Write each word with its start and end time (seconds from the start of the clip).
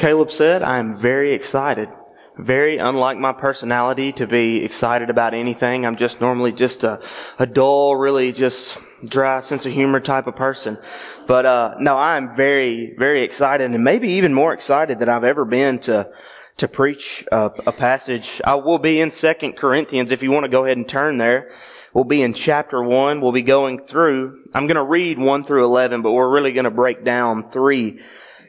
Caleb 0.00 0.30
said, 0.30 0.62
I 0.62 0.78
am 0.78 0.96
very 0.96 1.34
excited. 1.34 1.90
Very 2.38 2.78
unlike 2.78 3.18
my 3.18 3.34
personality 3.34 4.12
to 4.12 4.26
be 4.26 4.64
excited 4.64 5.10
about 5.10 5.34
anything. 5.34 5.84
I'm 5.84 5.96
just 5.96 6.22
normally 6.22 6.52
just 6.52 6.84
a, 6.84 7.02
a 7.38 7.46
dull, 7.46 7.96
really 7.96 8.32
just 8.32 8.78
dry 9.04 9.42
sense 9.42 9.66
of 9.66 9.74
humor 9.74 10.00
type 10.00 10.26
of 10.26 10.36
person. 10.36 10.78
But, 11.26 11.44
uh, 11.44 11.74
no, 11.80 11.98
I'm 11.98 12.34
very, 12.34 12.94
very 12.96 13.22
excited 13.24 13.70
and 13.70 13.84
maybe 13.84 14.08
even 14.12 14.32
more 14.32 14.54
excited 14.54 15.00
than 15.00 15.10
I've 15.10 15.22
ever 15.22 15.44
been 15.44 15.78
to, 15.80 16.10
to 16.56 16.66
preach 16.66 17.26
a, 17.30 17.50
a 17.66 17.72
passage. 17.72 18.40
I 18.42 18.54
will 18.54 18.78
be 18.78 19.02
in 19.02 19.10
Second 19.10 19.58
Corinthians 19.58 20.12
if 20.12 20.22
you 20.22 20.30
want 20.30 20.44
to 20.44 20.50
go 20.50 20.64
ahead 20.64 20.78
and 20.78 20.88
turn 20.88 21.18
there. 21.18 21.52
We'll 21.92 22.04
be 22.04 22.22
in 22.22 22.32
chapter 22.32 22.82
1. 22.82 23.20
We'll 23.20 23.32
be 23.32 23.42
going 23.42 23.84
through, 23.84 24.44
I'm 24.54 24.66
going 24.66 24.76
to 24.76 24.82
read 24.82 25.18
1 25.18 25.44
through 25.44 25.66
11, 25.66 26.00
but 26.00 26.12
we're 26.12 26.32
really 26.32 26.52
going 26.52 26.64
to 26.64 26.70
break 26.70 27.04
down 27.04 27.50
3 27.50 28.00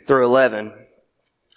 through 0.07 0.23
11. 0.23 0.80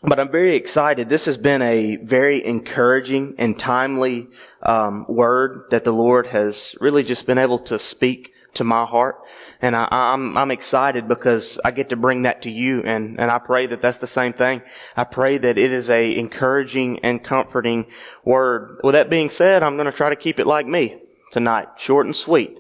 But 0.07 0.21
I'm 0.21 0.30
very 0.30 0.55
excited. 0.55 1.09
This 1.09 1.25
has 1.25 1.39
been 1.39 1.63
a 1.63 1.96
very 1.96 2.44
encouraging 2.44 3.36
and 3.39 3.58
timely 3.58 4.29
um, 4.63 5.07
word 5.08 5.64
that 5.71 5.85
the 5.85 5.93
Lord 5.93 6.27
has 6.27 6.77
really 6.79 7.03
just 7.03 7.25
been 7.27 7.39
able 7.39 7.58
to 7.61 7.79
speak 7.79 8.35
to 8.53 8.64
my 8.64 8.85
heart. 8.85 9.17
And 9.63 9.75
I, 9.75 9.85
am 9.85 9.89
I'm, 9.93 10.36
I'm 10.36 10.50
excited 10.50 11.08
because 11.08 11.58
I 11.64 11.71
get 11.71 11.89
to 11.89 11.96
bring 11.96 12.22
that 12.22 12.43
to 12.43 12.50
you 12.50 12.82
and, 12.82 13.18
and 13.18 13.30
I 13.30 13.39
pray 13.39 13.67
that 13.67 13.80
that's 13.80 13.96
the 13.96 14.07
same 14.07 14.35
thing. 14.35 14.61
I 14.94 15.04
pray 15.04 15.39
that 15.39 15.57
it 15.57 15.72
is 15.72 15.89
a 15.89 16.18
encouraging 16.18 16.99
and 16.99 17.25
comforting 17.25 17.86
word. 18.27 18.80
With 18.85 18.93
that 18.93 19.08
being 19.08 19.30
said, 19.30 19.63
I'm 19.63 19.77
going 19.77 19.86
to 19.86 19.93
try 19.93 20.11
to 20.11 20.16
keep 20.16 20.39
it 20.39 20.46
like 20.46 20.66
me 20.66 21.00
tonight. 21.32 21.68
Short 21.79 22.05
and 22.05 22.14
sweet. 22.14 22.58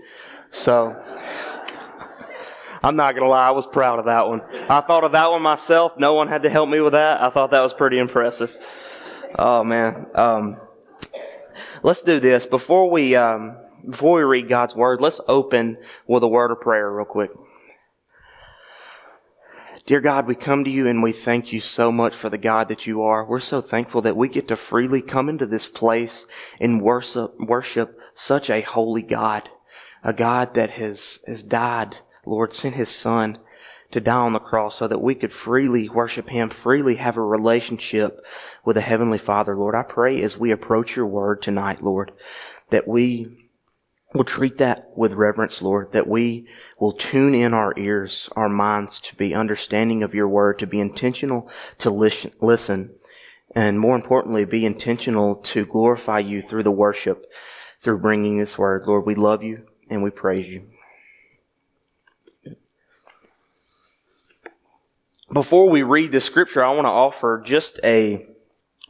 So, 0.50 0.96
I'm 2.84 2.96
not 2.96 3.14
gonna 3.14 3.30
lie, 3.30 3.48
I 3.48 3.52
was 3.52 3.66
proud 3.66 3.98
of 3.98 4.04
that 4.04 4.28
one. 4.28 4.42
I 4.68 4.82
thought 4.82 5.04
of 5.04 5.12
that 5.12 5.30
one 5.30 5.40
myself. 5.40 5.92
No 5.96 6.12
one 6.12 6.28
had 6.28 6.42
to 6.42 6.50
help 6.50 6.68
me 6.68 6.82
with 6.82 6.92
that. 6.92 7.22
I 7.22 7.30
thought 7.30 7.50
that 7.52 7.62
was 7.62 7.72
pretty 7.72 7.98
impressive. 7.98 8.54
Oh 9.38 9.64
man. 9.64 10.06
Um, 10.14 10.58
let's 11.82 12.02
do 12.02 12.20
this 12.20 12.44
before 12.44 12.90
we 12.90 13.16
um, 13.16 13.56
before 13.88 14.18
we 14.18 14.24
read 14.24 14.50
God's 14.50 14.76
word. 14.76 15.00
Let's 15.00 15.18
open 15.26 15.78
with 16.06 16.22
a 16.24 16.28
word 16.28 16.50
of 16.50 16.60
prayer, 16.60 16.92
real 16.92 17.06
quick. 17.06 17.30
Dear 19.86 20.02
God, 20.02 20.26
we 20.26 20.34
come 20.34 20.64
to 20.64 20.70
you 20.70 20.86
and 20.86 21.02
we 21.02 21.12
thank 21.12 21.54
you 21.54 21.60
so 21.60 21.90
much 21.90 22.14
for 22.14 22.28
the 22.28 22.36
God 22.36 22.68
that 22.68 22.86
you 22.86 23.00
are. 23.00 23.24
We're 23.24 23.40
so 23.40 23.62
thankful 23.62 24.02
that 24.02 24.16
we 24.16 24.28
get 24.28 24.46
to 24.48 24.56
freely 24.56 25.00
come 25.00 25.30
into 25.30 25.46
this 25.46 25.68
place 25.68 26.26
and 26.60 26.82
worship, 26.82 27.40
worship 27.40 27.98
such 28.12 28.50
a 28.50 28.60
holy 28.60 29.02
God, 29.02 29.48
a 30.02 30.12
God 30.12 30.52
that 30.52 30.72
has, 30.72 31.20
has 31.26 31.42
died 31.42 31.96
Lord, 32.26 32.52
sent 32.52 32.74
his 32.74 32.90
son 32.90 33.38
to 33.92 34.00
die 34.00 34.14
on 34.14 34.32
the 34.32 34.38
cross 34.38 34.76
so 34.76 34.88
that 34.88 35.00
we 35.00 35.14
could 35.14 35.32
freely 35.32 35.88
worship 35.88 36.28
him, 36.28 36.50
freely 36.50 36.96
have 36.96 37.16
a 37.16 37.22
relationship 37.22 38.24
with 38.64 38.74
the 38.74 38.82
heavenly 38.82 39.18
Father. 39.18 39.56
Lord, 39.56 39.74
I 39.74 39.82
pray 39.82 40.22
as 40.22 40.36
we 40.36 40.50
approach 40.50 40.96
your 40.96 41.06
word 41.06 41.42
tonight, 41.42 41.82
Lord, 41.82 42.12
that 42.70 42.88
we 42.88 43.48
will 44.14 44.24
treat 44.24 44.58
that 44.58 44.88
with 44.96 45.12
reverence, 45.12 45.60
Lord, 45.60 45.92
that 45.92 46.06
we 46.06 46.48
will 46.78 46.92
tune 46.92 47.34
in 47.34 47.52
our 47.54 47.72
ears, 47.76 48.28
our 48.36 48.48
minds 48.48 49.00
to 49.00 49.16
be 49.16 49.34
understanding 49.34 50.02
of 50.02 50.14
your 50.14 50.28
word, 50.28 50.58
to 50.60 50.66
be 50.66 50.80
intentional 50.80 51.50
to 51.78 51.90
listen, 51.90 52.32
listen 52.40 52.94
and 53.54 53.78
more 53.78 53.94
importantly, 53.94 54.44
be 54.44 54.66
intentional 54.66 55.36
to 55.36 55.64
glorify 55.64 56.18
you 56.18 56.42
through 56.42 56.64
the 56.64 56.72
worship, 56.72 57.26
through 57.80 57.98
bringing 57.98 58.38
this 58.38 58.58
word. 58.58 58.86
Lord, 58.86 59.06
we 59.06 59.14
love 59.14 59.42
you 59.42 59.66
and 59.88 60.02
we 60.02 60.10
praise 60.10 60.48
you. 60.48 60.66
Before 65.32 65.70
we 65.70 65.82
read 65.82 66.12
the 66.12 66.20
scripture, 66.20 66.62
I 66.62 66.74
want 66.74 66.84
to 66.84 66.90
offer 66.90 67.42
just 67.42 67.80
a 67.82 68.26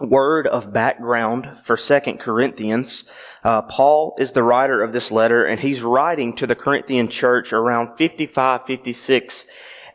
word 0.01 0.49
of 0.49 0.73
background 0.73 1.57
for 1.63 1.77
Second 1.77 2.19
Corinthians. 2.19 3.05
Uh, 3.45 3.63
Paul 3.63 4.17
is 4.19 4.33
the 4.33 4.43
writer 4.43 4.83
of 4.83 4.93
this 4.93 5.13
letter, 5.13 5.45
and 5.45 5.61
he's 5.61 5.83
writing 5.83 6.35
to 6.37 6.47
the 6.49 6.57
Corinthian 6.57 7.07
church 7.07 7.53
around 7.53 7.97
55, 7.97 8.67
56 8.67 9.47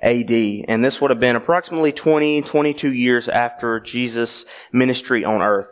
AD. 0.02 0.32
And 0.32 0.84
this 0.84 1.02
would 1.02 1.12
have 1.12 1.20
been 1.20 1.36
approximately 1.36 1.92
20, 1.92 2.42
22 2.44 2.94
years 2.94 3.28
after 3.28 3.82
Jesus' 3.82 4.46
ministry 4.72 5.26
on 5.26 5.42
earth. 5.42 5.68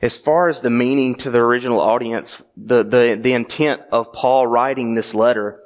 As 0.00 0.16
far 0.16 0.48
as 0.48 0.60
the 0.60 0.70
meaning 0.70 1.16
to 1.16 1.30
the 1.32 1.40
original 1.40 1.80
audience, 1.80 2.40
the, 2.56 2.84
the, 2.84 3.18
the 3.20 3.32
intent 3.32 3.82
of 3.90 4.12
Paul 4.12 4.46
writing 4.46 4.94
this 4.94 5.14
letter 5.14 5.60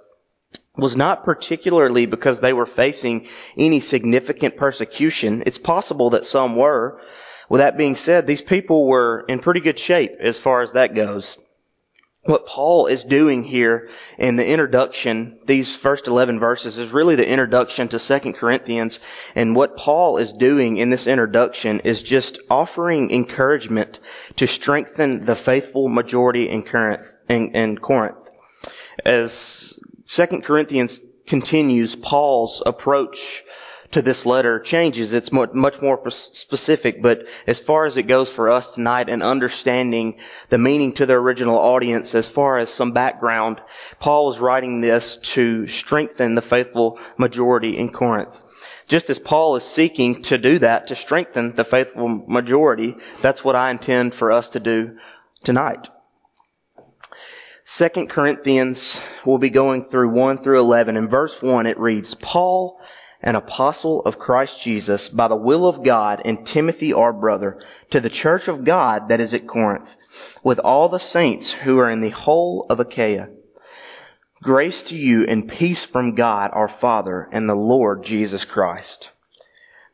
was 0.76 0.97
not 0.97 1.25
particularly 1.25 2.06
because 2.06 2.41
they 2.41 2.53
were 2.53 2.66
facing 2.66 3.26
any 3.56 3.81
significant 3.81 4.56
persecution. 4.56 5.42
It's 5.47 5.58
possible 5.58 6.10
that 6.10 6.25
some 6.25 6.56
were. 6.56 7.00
With 7.48 7.60
that 7.60 7.76
being 7.76 7.97
said, 7.97 8.26
these 8.26 8.42
people 8.42 8.86
were 8.86 9.25
in 9.28 9.41
pretty 9.41 9.60
good 9.60 9.78
shape 9.78 10.12
as 10.20 10.38
far 10.38 10.62
as 10.62 10.72
that 10.72 10.94
goes. 10.94 11.38
What 12.25 12.47
Paul 12.47 12.86
is 12.86 13.03
doing 13.03 13.44
here 13.44 13.88
in 14.19 14.36
the 14.36 14.47
introduction, 14.47 15.38
these 15.47 15.75
first 15.75 16.06
11 16.06 16.38
verses, 16.38 16.76
is 16.76 16.92
really 16.92 17.16
the 17.16 17.26
introduction 17.26 17.88
to 17.88 17.98
2 17.98 18.34
Corinthians. 18.34 19.00
And 19.34 19.56
what 19.56 19.76
Paul 19.76 20.19
is 20.19 20.34
doing 20.34 20.76
in 20.76 20.91
this 20.91 21.06
introduction 21.06 21.80
is 21.80 22.03
just 22.03 22.38
offering 22.50 23.10
encouragement 23.10 24.00
to 24.36 24.47
strengthen 24.47 25.25
the 25.25 25.34
faithful 25.34 25.88
majority 25.88 26.47
in 26.48 26.62
Corinth. 26.62 27.14
In, 27.28 27.54
in 27.56 27.78
Corinth. 27.78 28.28
As 29.06 29.80
Second 30.10 30.43
Corinthians 30.44 30.98
continues, 31.25 31.94
Paul's 31.94 32.65
approach 32.66 33.44
to 33.93 34.03
this 34.03 34.26
letter 34.26 34.59
changes. 34.59 35.12
It's 35.12 35.31
much 35.31 35.81
more 35.81 36.10
specific, 36.10 37.00
but 37.00 37.26
as 37.47 37.60
far 37.60 37.87
as 37.87 37.97
it 37.97 38.09
goes 38.09 38.28
for 38.28 38.50
us 38.50 38.72
tonight 38.72 39.09
and 39.09 39.22
understanding 39.22 40.19
the 40.48 40.59
meaning 40.59 40.93
to 40.94 41.06
the 41.06 41.12
original 41.12 41.56
audience, 41.56 42.12
as 42.16 42.28
far 42.28 42.59
as 42.59 42.71
some 42.71 42.91
background, 42.91 43.60
Paul 44.00 44.28
is 44.32 44.41
writing 44.41 44.81
this 44.81 45.16
to 45.34 45.69
strengthen 45.69 46.34
the 46.34 46.42
faithful 46.42 46.98
majority 47.16 47.78
in 47.78 47.92
Corinth. 47.92 48.42
Just 48.88 49.10
as 49.10 49.21
Paul 49.21 49.54
is 49.54 49.62
seeking 49.62 50.22
to 50.22 50.37
do 50.38 50.59
that, 50.59 50.88
to 50.88 50.97
strengthen 50.97 51.54
the 51.54 51.62
faithful 51.62 52.09
majority, 52.27 52.97
that's 53.22 53.44
what 53.44 53.54
I 53.54 53.71
intend 53.71 54.15
for 54.15 54.32
us 54.32 54.48
to 54.48 54.59
do 54.59 54.98
tonight. 55.44 55.88
Second 57.72 58.10
Corinthians, 58.10 59.00
we'll 59.25 59.38
be 59.38 59.48
going 59.48 59.84
through 59.84 60.08
1 60.10 60.38
through 60.38 60.58
11. 60.58 60.97
In 60.97 61.08
verse 61.08 61.41
1, 61.41 61.66
it 61.66 61.78
reads, 61.78 62.16
Paul, 62.16 62.81
an 63.22 63.36
apostle 63.36 64.00
of 64.00 64.19
Christ 64.19 64.60
Jesus, 64.60 65.08
by 65.08 65.28
the 65.28 65.36
will 65.36 65.69
of 65.69 65.84
God, 65.84 66.20
and 66.25 66.44
Timothy 66.44 66.92
our 66.92 67.12
brother, 67.12 67.62
to 67.91 68.00
the 68.00 68.10
church 68.10 68.48
of 68.48 68.64
God 68.64 69.09
that 69.09 69.20
is 69.20 69.32
at 69.32 69.47
Corinth, 69.47 69.97
with 70.42 70.59
all 70.59 70.88
the 70.88 70.98
saints 70.98 71.53
who 71.53 71.78
are 71.78 71.88
in 71.88 72.00
the 72.00 72.10
whole 72.10 72.66
of 72.69 72.80
Achaia. 72.80 73.28
Grace 74.42 74.82
to 74.82 74.98
you 74.98 75.25
and 75.25 75.48
peace 75.48 75.84
from 75.84 76.16
God 76.16 76.50
our 76.53 76.66
Father 76.66 77.28
and 77.30 77.48
the 77.48 77.54
Lord 77.54 78.03
Jesus 78.03 78.44
Christ. 78.44 79.10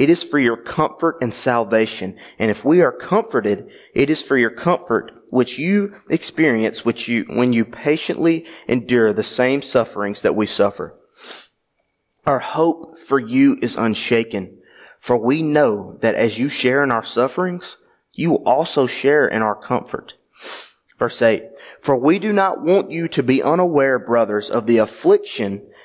it 0.00 0.08
is 0.08 0.24
for 0.24 0.38
your 0.38 0.56
comfort 0.56 1.18
and 1.20 1.32
salvation. 1.34 2.16
And 2.38 2.50
if 2.50 2.64
we 2.64 2.80
are 2.80 2.90
comforted, 2.90 3.68
it 3.94 4.08
is 4.08 4.22
for 4.22 4.38
your 4.38 4.48
comfort 4.48 5.12
which 5.28 5.58
you 5.58 5.94
experience 6.08 6.86
which 6.86 7.06
you, 7.06 7.26
when 7.28 7.52
you 7.52 7.66
patiently 7.66 8.46
endure 8.66 9.12
the 9.12 9.22
same 9.22 9.60
sufferings 9.60 10.22
that 10.22 10.34
we 10.34 10.46
suffer. 10.46 10.98
Our 12.24 12.38
hope 12.38 12.98
for 12.98 13.18
you 13.18 13.58
is 13.60 13.76
unshaken, 13.76 14.56
for 15.00 15.18
we 15.18 15.42
know 15.42 15.98
that 16.00 16.14
as 16.14 16.38
you 16.38 16.48
share 16.48 16.82
in 16.82 16.90
our 16.90 17.04
sufferings, 17.04 17.76
you 18.14 18.30
will 18.30 18.48
also 18.48 18.86
share 18.86 19.28
in 19.28 19.42
our 19.42 19.54
comfort. 19.54 20.14
Verse 20.96 21.20
8, 21.20 21.42
for 21.82 21.94
we 21.94 22.18
do 22.18 22.32
not 22.32 22.62
want 22.62 22.90
you 22.90 23.06
to 23.08 23.22
be 23.22 23.42
unaware, 23.42 23.98
brothers, 23.98 24.48
of 24.48 24.66
the 24.66 24.78
affliction 24.78 25.69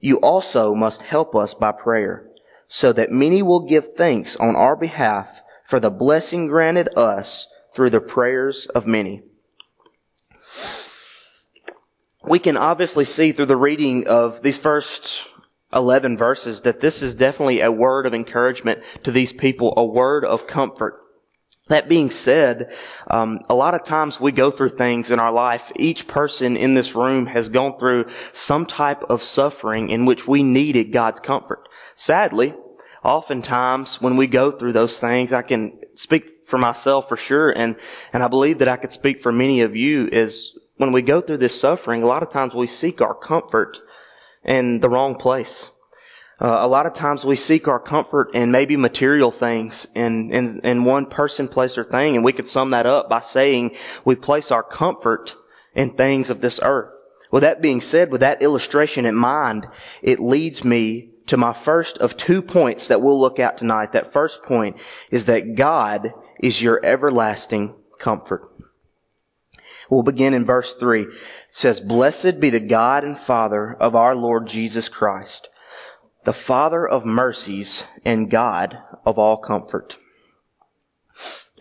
You 0.00 0.18
also 0.18 0.74
must 0.74 1.02
help 1.02 1.34
us 1.34 1.54
by 1.54 1.72
prayer 1.72 2.28
so 2.68 2.92
that 2.92 3.10
many 3.10 3.42
will 3.42 3.66
give 3.66 3.94
thanks 3.96 4.36
on 4.36 4.54
our 4.54 4.76
behalf 4.76 5.40
for 5.64 5.80
the 5.80 5.90
blessing 5.90 6.46
granted 6.46 6.88
us 6.96 7.48
through 7.74 7.90
the 7.90 8.00
prayers 8.00 8.66
of 8.66 8.86
many. 8.86 9.22
We 12.24 12.38
can 12.38 12.56
obviously 12.56 13.04
see 13.04 13.32
through 13.32 13.46
the 13.46 13.56
reading 13.56 14.06
of 14.06 14.42
these 14.42 14.58
first 14.58 15.28
11 15.72 16.16
verses 16.16 16.62
that 16.62 16.80
this 16.80 17.02
is 17.02 17.14
definitely 17.14 17.60
a 17.60 17.72
word 17.72 18.06
of 18.06 18.14
encouragement 18.14 18.82
to 19.02 19.10
these 19.10 19.32
people, 19.32 19.74
a 19.76 19.84
word 19.84 20.24
of 20.24 20.46
comfort. 20.46 21.00
That 21.68 21.88
being 21.88 22.10
said, 22.10 22.72
um, 23.08 23.40
a 23.48 23.54
lot 23.54 23.74
of 23.74 23.84
times 23.84 24.20
we 24.20 24.32
go 24.32 24.50
through 24.50 24.70
things 24.70 25.10
in 25.10 25.18
our 25.18 25.32
life. 25.32 25.70
Each 25.76 26.08
person 26.08 26.56
in 26.56 26.74
this 26.74 26.94
room 26.94 27.26
has 27.26 27.48
gone 27.48 27.78
through 27.78 28.06
some 28.32 28.64
type 28.66 29.04
of 29.10 29.22
suffering 29.22 29.90
in 29.90 30.06
which 30.06 30.26
we 30.26 30.42
needed 30.42 30.92
God's 30.92 31.20
comfort. 31.20 31.68
Sadly, 31.94 32.54
oftentimes 33.04 34.00
when 34.00 34.16
we 34.16 34.26
go 34.26 34.50
through 34.50 34.72
those 34.72 34.98
things, 34.98 35.32
I 35.32 35.42
can 35.42 35.78
speak 35.94 36.44
for 36.44 36.58
myself 36.58 37.08
for 37.08 37.16
sure, 37.16 37.50
and, 37.50 37.76
and 38.12 38.22
I 38.22 38.28
believe 38.28 38.58
that 38.58 38.68
I 38.68 38.76
could 38.76 38.92
speak 38.92 39.22
for 39.22 39.30
many 39.30 39.60
of 39.60 39.76
you 39.76 40.08
is 40.10 40.58
when 40.78 40.92
we 40.92 41.02
go 41.02 41.20
through 41.20 41.38
this 41.38 41.60
suffering, 41.60 42.02
a 42.02 42.06
lot 42.06 42.22
of 42.22 42.30
times 42.30 42.54
we 42.54 42.66
seek 42.66 43.00
our 43.00 43.14
comfort 43.14 43.78
in 44.44 44.80
the 44.80 44.88
wrong 44.88 45.16
place. 45.16 45.70
Uh, 46.40 46.58
a 46.60 46.68
lot 46.68 46.86
of 46.86 46.92
times 46.92 47.24
we 47.24 47.34
seek 47.34 47.66
our 47.66 47.80
comfort 47.80 48.30
in 48.32 48.52
maybe 48.52 48.76
material 48.76 49.32
things 49.32 49.88
in, 49.94 50.32
in, 50.32 50.60
in 50.62 50.84
one 50.84 51.04
person, 51.04 51.48
place, 51.48 51.76
or 51.76 51.82
thing, 51.82 52.14
and 52.14 52.24
we 52.24 52.32
could 52.32 52.46
sum 52.46 52.70
that 52.70 52.86
up 52.86 53.08
by 53.08 53.18
saying 53.18 53.74
we 54.04 54.14
place 54.14 54.52
our 54.52 54.62
comfort 54.62 55.34
in 55.74 55.90
things 55.90 56.30
of 56.30 56.40
this 56.40 56.60
earth. 56.62 56.92
With 57.30 57.42
that 57.42 57.60
being 57.60 57.80
said, 57.80 58.10
with 58.10 58.20
that 58.20 58.40
illustration 58.40 59.04
in 59.04 59.14
mind, 59.14 59.66
it 60.00 60.20
leads 60.20 60.64
me 60.64 61.10
to 61.26 61.36
my 61.36 61.52
first 61.52 61.98
of 61.98 62.16
two 62.16 62.40
points 62.40 62.88
that 62.88 63.02
we'll 63.02 63.20
look 63.20 63.38
at 63.38 63.58
tonight. 63.58 63.92
That 63.92 64.12
first 64.12 64.42
point 64.42 64.76
is 65.10 65.26
that 65.26 65.56
God 65.56 66.12
is 66.40 66.62
your 66.62 66.84
everlasting 66.84 67.74
comfort. 67.98 68.50
We'll 69.90 70.02
begin 70.02 70.34
in 70.34 70.44
verse 70.44 70.74
3. 70.74 71.02
It 71.02 71.08
says, 71.48 71.80
Blessed 71.80 72.40
be 72.40 72.50
the 72.50 72.60
God 72.60 73.04
and 73.04 73.18
Father 73.18 73.74
of 73.74 73.94
our 73.94 74.14
Lord 74.14 74.46
Jesus 74.46 74.88
Christ, 74.88 75.48
the 76.28 76.34
Father 76.34 76.86
of 76.86 77.06
mercies 77.06 77.86
and 78.04 78.28
God 78.28 78.76
of 79.06 79.18
all 79.18 79.38
comfort. 79.38 79.96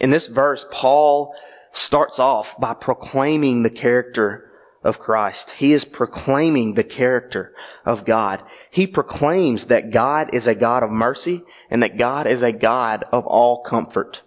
In 0.01 0.09
this 0.09 0.27
verse, 0.27 0.65
Paul 0.69 1.33
starts 1.71 2.19
off 2.19 2.59
by 2.59 2.73
proclaiming 2.73 3.63
the 3.63 3.69
character 3.69 4.51
of 4.83 4.99
Christ. 4.99 5.51
He 5.51 5.71
is 5.71 5.85
proclaiming 5.85 6.73
the 6.73 6.83
character 6.83 7.53
of 7.85 8.03
God. 8.03 8.43
He 8.69 8.85
proclaims 8.85 9.67
that 9.67 9.89
God 9.89 10.31
is 10.33 10.47
a 10.47 10.53
God 10.53 10.83
of 10.83 10.91
mercy 10.91 11.43
and 11.69 11.81
that 11.81 11.97
God 11.97 12.27
is 12.27 12.41
a 12.41 12.51
God 12.51 13.05
of 13.09 13.25
all 13.25 13.63
comfort. 13.63 14.21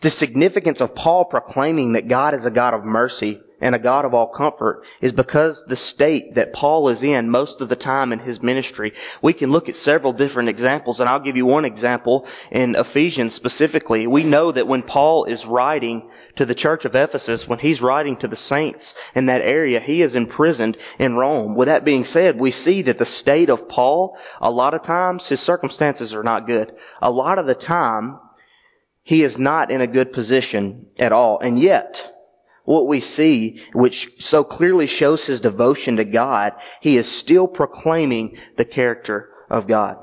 The 0.00 0.10
significance 0.10 0.80
of 0.80 0.94
Paul 0.94 1.24
proclaiming 1.24 1.94
that 1.94 2.06
God 2.06 2.34
is 2.34 2.44
a 2.44 2.52
God 2.52 2.72
of 2.72 2.84
mercy 2.84 3.40
and 3.60 3.74
a 3.74 3.78
God 3.78 4.04
of 4.04 4.14
all 4.14 4.26
comfort 4.26 4.84
is 5.00 5.12
because 5.12 5.64
the 5.64 5.76
state 5.76 6.34
that 6.34 6.52
Paul 6.52 6.88
is 6.88 7.02
in 7.02 7.30
most 7.30 7.60
of 7.60 7.68
the 7.68 7.76
time 7.76 8.12
in 8.12 8.18
his 8.18 8.42
ministry. 8.42 8.92
We 9.22 9.32
can 9.32 9.50
look 9.50 9.68
at 9.68 9.76
several 9.76 10.12
different 10.12 10.48
examples, 10.48 11.00
and 11.00 11.08
I'll 11.08 11.20
give 11.20 11.36
you 11.36 11.46
one 11.46 11.64
example 11.64 12.26
in 12.50 12.74
Ephesians 12.74 13.34
specifically. 13.34 14.06
We 14.06 14.24
know 14.24 14.52
that 14.52 14.68
when 14.68 14.82
Paul 14.82 15.24
is 15.24 15.46
writing 15.46 16.10
to 16.36 16.44
the 16.44 16.54
church 16.54 16.84
of 16.84 16.94
Ephesus, 16.94 17.48
when 17.48 17.58
he's 17.58 17.80
writing 17.80 18.16
to 18.18 18.28
the 18.28 18.36
saints 18.36 18.94
in 19.14 19.26
that 19.26 19.40
area, 19.40 19.80
he 19.80 20.02
is 20.02 20.14
imprisoned 20.14 20.76
in 20.98 21.16
Rome. 21.16 21.54
With 21.54 21.68
that 21.68 21.84
being 21.84 22.04
said, 22.04 22.38
we 22.38 22.50
see 22.50 22.82
that 22.82 22.98
the 22.98 23.06
state 23.06 23.48
of 23.48 23.68
Paul, 23.68 24.16
a 24.40 24.50
lot 24.50 24.74
of 24.74 24.82
times, 24.82 25.28
his 25.28 25.40
circumstances 25.40 26.14
are 26.14 26.22
not 26.22 26.46
good. 26.46 26.72
A 27.00 27.10
lot 27.10 27.38
of 27.38 27.46
the 27.46 27.54
time, 27.54 28.20
he 29.02 29.22
is 29.22 29.38
not 29.38 29.70
in 29.70 29.80
a 29.80 29.86
good 29.86 30.12
position 30.12 30.86
at 30.98 31.12
all. 31.12 31.38
And 31.38 31.58
yet, 31.58 32.12
what 32.66 32.86
we 32.86 33.00
see, 33.00 33.62
which 33.72 34.10
so 34.22 34.44
clearly 34.44 34.86
shows 34.86 35.24
his 35.24 35.40
devotion 35.40 35.96
to 35.96 36.04
God, 36.04 36.52
he 36.80 36.98
is 36.98 37.10
still 37.10 37.48
proclaiming 37.48 38.36
the 38.56 38.64
character 38.64 39.30
of 39.48 39.66
God. 39.66 39.96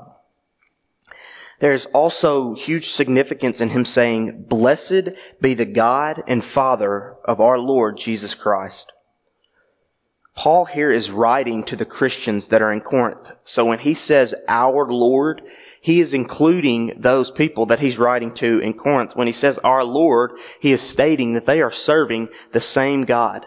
There's 1.60 1.86
also 1.86 2.54
huge 2.54 2.90
significance 2.90 3.60
in 3.60 3.70
him 3.70 3.84
saying, 3.84 4.46
Blessed 4.48 5.10
be 5.40 5.54
the 5.54 5.66
God 5.66 6.22
and 6.26 6.44
Father 6.44 7.14
of 7.24 7.40
our 7.40 7.58
Lord 7.58 7.96
Jesus 7.96 8.34
Christ. 8.34 8.92
Paul 10.34 10.64
here 10.64 10.90
is 10.90 11.10
writing 11.10 11.62
to 11.64 11.76
the 11.76 11.84
Christians 11.84 12.48
that 12.48 12.60
are 12.60 12.72
in 12.72 12.80
Corinth. 12.80 13.30
So 13.44 13.64
when 13.64 13.78
he 13.78 13.94
says 13.94 14.34
our 14.48 14.86
Lord, 14.86 15.42
he 15.84 16.00
is 16.00 16.14
including 16.14 16.94
those 16.96 17.30
people 17.30 17.66
that 17.66 17.78
he's 17.78 17.98
writing 17.98 18.32
to 18.32 18.58
in 18.58 18.72
Corinth. 18.72 19.14
When 19.14 19.26
he 19.26 19.34
says 19.34 19.58
our 19.58 19.84
Lord, 19.84 20.30
he 20.58 20.72
is 20.72 20.80
stating 20.80 21.34
that 21.34 21.44
they 21.44 21.60
are 21.60 21.70
serving 21.70 22.28
the 22.52 22.60
same 22.62 23.04
God. 23.04 23.44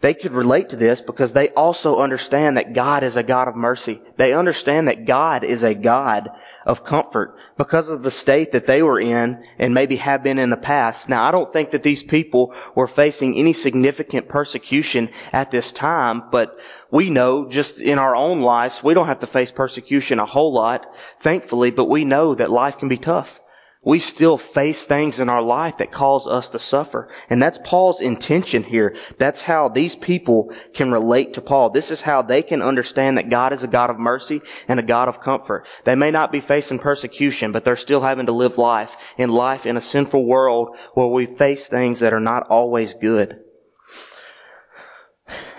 They 0.00 0.14
could 0.14 0.32
relate 0.32 0.70
to 0.70 0.76
this 0.76 1.02
because 1.02 1.34
they 1.34 1.50
also 1.50 2.00
understand 2.00 2.56
that 2.56 2.72
God 2.72 3.04
is 3.04 3.18
a 3.18 3.22
God 3.22 3.48
of 3.48 3.54
mercy. 3.54 4.00
They 4.16 4.32
understand 4.32 4.88
that 4.88 5.04
God 5.04 5.44
is 5.44 5.62
a 5.62 5.74
God 5.74 6.30
of 6.64 6.84
comfort 6.84 7.36
because 7.56 7.88
of 7.88 8.02
the 8.02 8.10
state 8.10 8.52
that 8.52 8.66
they 8.66 8.82
were 8.82 8.98
in 8.98 9.44
and 9.58 9.74
maybe 9.74 9.96
have 9.96 10.22
been 10.22 10.38
in 10.38 10.50
the 10.50 10.56
past. 10.56 11.08
Now, 11.08 11.24
I 11.24 11.30
don't 11.30 11.52
think 11.52 11.70
that 11.70 11.82
these 11.82 12.02
people 12.02 12.54
were 12.74 12.86
facing 12.86 13.36
any 13.36 13.52
significant 13.52 14.28
persecution 14.28 15.10
at 15.32 15.50
this 15.50 15.72
time, 15.72 16.22
but 16.30 16.58
we 16.90 17.10
know 17.10 17.48
just 17.48 17.80
in 17.80 17.98
our 17.98 18.16
own 18.16 18.40
lives, 18.40 18.82
we 18.82 18.94
don't 18.94 19.08
have 19.08 19.20
to 19.20 19.26
face 19.26 19.50
persecution 19.50 20.18
a 20.18 20.26
whole 20.26 20.52
lot, 20.52 20.86
thankfully, 21.20 21.70
but 21.70 21.86
we 21.86 22.04
know 22.04 22.34
that 22.34 22.50
life 22.50 22.78
can 22.78 22.88
be 22.88 22.98
tough 22.98 23.40
we 23.84 23.98
still 23.98 24.38
face 24.38 24.86
things 24.86 25.18
in 25.18 25.28
our 25.28 25.42
life 25.42 25.78
that 25.78 25.92
cause 25.92 26.26
us 26.26 26.48
to 26.50 26.58
suffer. 26.58 27.08
And 27.28 27.42
that's 27.42 27.58
Paul's 27.58 28.00
intention 28.00 28.62
here. 28.62 28.96
That's 29.18 29.42
how 29.42 29.68
these 29.68 29.94
people 29.94 30.52
can 30.72 30.90
relate 30.90 31.34
to 31.34 31.40
Paul. 31.40 31.70
This 31.70 31.90
is 31.90 32.00
how 32.00 32.22
they 32.22 32.42
can 32.42 32.62
understand 32.62 33.18
that 33.18 33.30
God 33.30 33.52
is 33.52 33.62
a 33.62 33.68
God 33.68 33.90
of 33.90 33.98
mercy 33.98 34.40
and 34.68 34.80
a 34.80 34.84
God 34.84 35.08
of 35.08 35.20
comfort. 35.20 35.66
They 35.84 35.94
may 35.94 36.10
not 36.10 36.32
be 36.32 36.40
facing 36.40 36.78
persecution, 36.78 37.52
but 37.52 37.64
they're 37.64 37.76
still 37.76 38.00
having 38.00 38.26
to 38.26 38.32
live 38.32 38.58
life 38.58 38.96
in 39.18 39.30
life 39.30 39.66
in 39.66 39.76
a 39.76 39.82
sinful 39.82 40.24
world 40.24 40.76
where 40.94 41.08
we 41.08 41.26
face 41.26 41.68
things 41.68 42.00
that 42.00 42.14
are 42.14 42.20
not 42.20 42.46
always 42.48 42.94
good. 42.94 43.40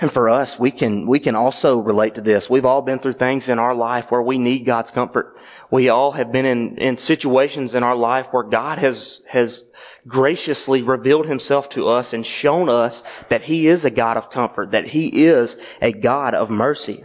And 0.02 0.12
for 0.12 0.30
us, 0.30 0.60
we 0.60 0.72
can, 0.72 1.08
we 1.08 1.20
can 1.20 1.36
also 1.36 1.80
relate 1.80 2.16
to 2.16 2.22
this. 2.22 2.50
We've 2.50 2.66
all 2.66 2.82
been 2.82 3.00
through 3.00 3.14
things 3.14 3.50
in 3.50 3.60
our 3.60 3.74
life 3.74 4.12
where 4.12 4.22
we 4.22 4.38
need 4.38 4.66
God's 4.66 4.92
comfort. 4.92 5.36
We 5.72 5.90
all 5.90 6.12
have 6.12 6.32
been 6.32 6.46
in, 6.46 6.78
in 6.78 6.98
situations 6.98 7.76
in 7.76 7.84
our 7.84 7.96
life 7.96 8.28
where 8.32 8.44
God 8.44 8.78
has, 8.78 9.22
has 9.30 9.64
graciously 10.08 10.82
revealed 10.82 11.26
himself 11.26 11.70
to 11.70 11.88
us 11.88 12.14
and 12.14 12.26
shown 12.26 12.70
us 12.70 13.04
that 13.30 13.44
he 13.44 13.68
is 13.68 13.84
a 13.84 13.90
God 13.90 14.18
of 14.18 14.30
comfort, 14.30 14.72
that 14.72 14.88
he 14.88 15.26
is 15.26 15.58
a 15.82 15.92
God 15.92 16.34
of 16.34 16.50
mercy. 16.50 17.04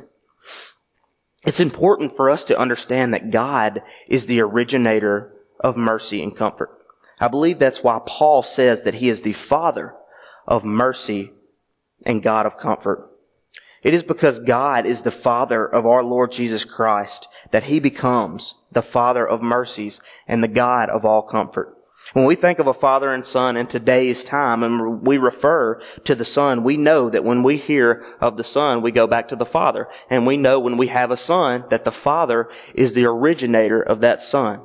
It's 1.46 1.60
important 1.60 2.16
for 2.16 2.28
us 2.28 2.44
to 2.44 2.58
understand 2.58 3.14
that 3.14 3.30
God 3.30 3.82
is 4.08 4.26
the 4.26 4.42
originator 4.42 5.32
of 5.58 5.76
mercy 5.76 6.22
and 6.22 6.36
comfort. 6.36 6.70
I 7.18 7.28
believe 7.28 7.58
that's 7.58 7.82
why 7.82 8.00
Paul 8.06 8.42
says 8.42 8.84
that 8.84 8.94
he 8.94 9.08
is 9.08 9.22
the 9.22 9.32
father 9.32 9.94
of 10.46 10.64
mercy 10.64 11.32
and 12.04 12.22
God 12.22 12.46
of 12.46 12.58
comfort. 12.58 13.10
It 13.82 13.94
is 13.94 14.02
because 14.02 14.40
God 14.40 14.84
is 14.84 15.02
the 15.02 15.10
Father 15.10 15.64
of 15.64 15.86
our 15.86 16.02
Lord 16.02 16.32
Jesus 16.32 16.64
Christ 16.64 17.28
that 17.50 17.64
He 17.64 17.80
becomes 17.80 18.54
the 18.72 18.82
Father 18.82 19.26
of 19.26 19.42
mercies 19.42 20.00
and 20.26 20.42
the 20.42 20.48
God 20.48 20.88
of 20.88 21.04
all 21.04 21.22
comfort. 21.22 21.76
When 22.12 22.24
we 22.24 22.34
think 22.34 22.58
of 22.58 22.66
a 22.66 22.74
father 22.74 23.12
and 23.12 23.24
son 23.24 23.56
in 23.56 23.66
today's 23.66 24.24
time 24.24 24.62
and 24.62 25.02
we 25.02 25.18
refer 25.18 25.80
to 26.04 26.14
the 26.14 26.24
son, 26.24 26.64
we 26.64 26.76
know 26.76 27.08
that 27.08 27.24
when 27.24 27.42
we 27.42 27.56
hear 27.56 28.04
of 28.20 28.36
the 28.36 28.42
son, 28.42 28.82
we 28.82 28.90
go 28.90 29.06
back 29.06 29.28
to 29.28 29.36
the 29.36 29.46
father. 29.46 29.86
And 30.08 30.26
we 30.26 30.36
know 30.36 30.58
when 30.58 30.76
we 30.76 30.88
have 30.88 31.10
a 31.10 31.16
son 31.16 31.64
that 31.70 31.84
the 31.84 31.92
father 31.92 32.48
is 32.74 32.94
the 32.94 33.04
originator 33.04 33.80
of 33.80 34.00
that 34.00 34.22
son. 34.22 34.60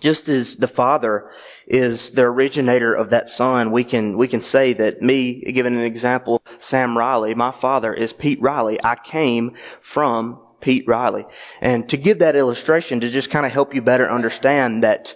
Just 0.00 0.28
as 0.28 0.56
the 0.56 0.68
Father 0.68 1.30
is 1.66 2.10
the 2.10 2.22
originator 2.24 2.92
of 2.92 3.08
that 3.10 3.30
Son, 3.30 3.70
we 3.70 3.82
can, 3.82 4.18
we 4.18 4.28
can 4.28 4.42
say 4.42 4.74
that 4.74 5.00
me, 5.00 5.40
given 5.52 5.74
an 5.74 5.84
example, 5.84 6.42
Sam 6.58 6.98
Riley, 6.98 7.34
my 7.34 7.50
father 7.50 7.94
is 7.94 8.12
Pete 8.12 8.40
Riley. 8.42 8.78
I 8.84 8.96
came 8.96 9.56
from 9.80 10.38
Pete 10.66 10.88
Riley. 10.88 11.24
And 11.60 11.88
to 11.90 11.96
give 11.96 12.18
that 12.18 12.34
illustration, 12.34 12.98
to 12.98 13.08
just 13.08 13.30
kind 13.30 13.46
of 13.46 13.52
help 13.52 13.72
you 13.72 13.80
better 13.80 14.10
understand 14.10 14.82
that 14.82 15.14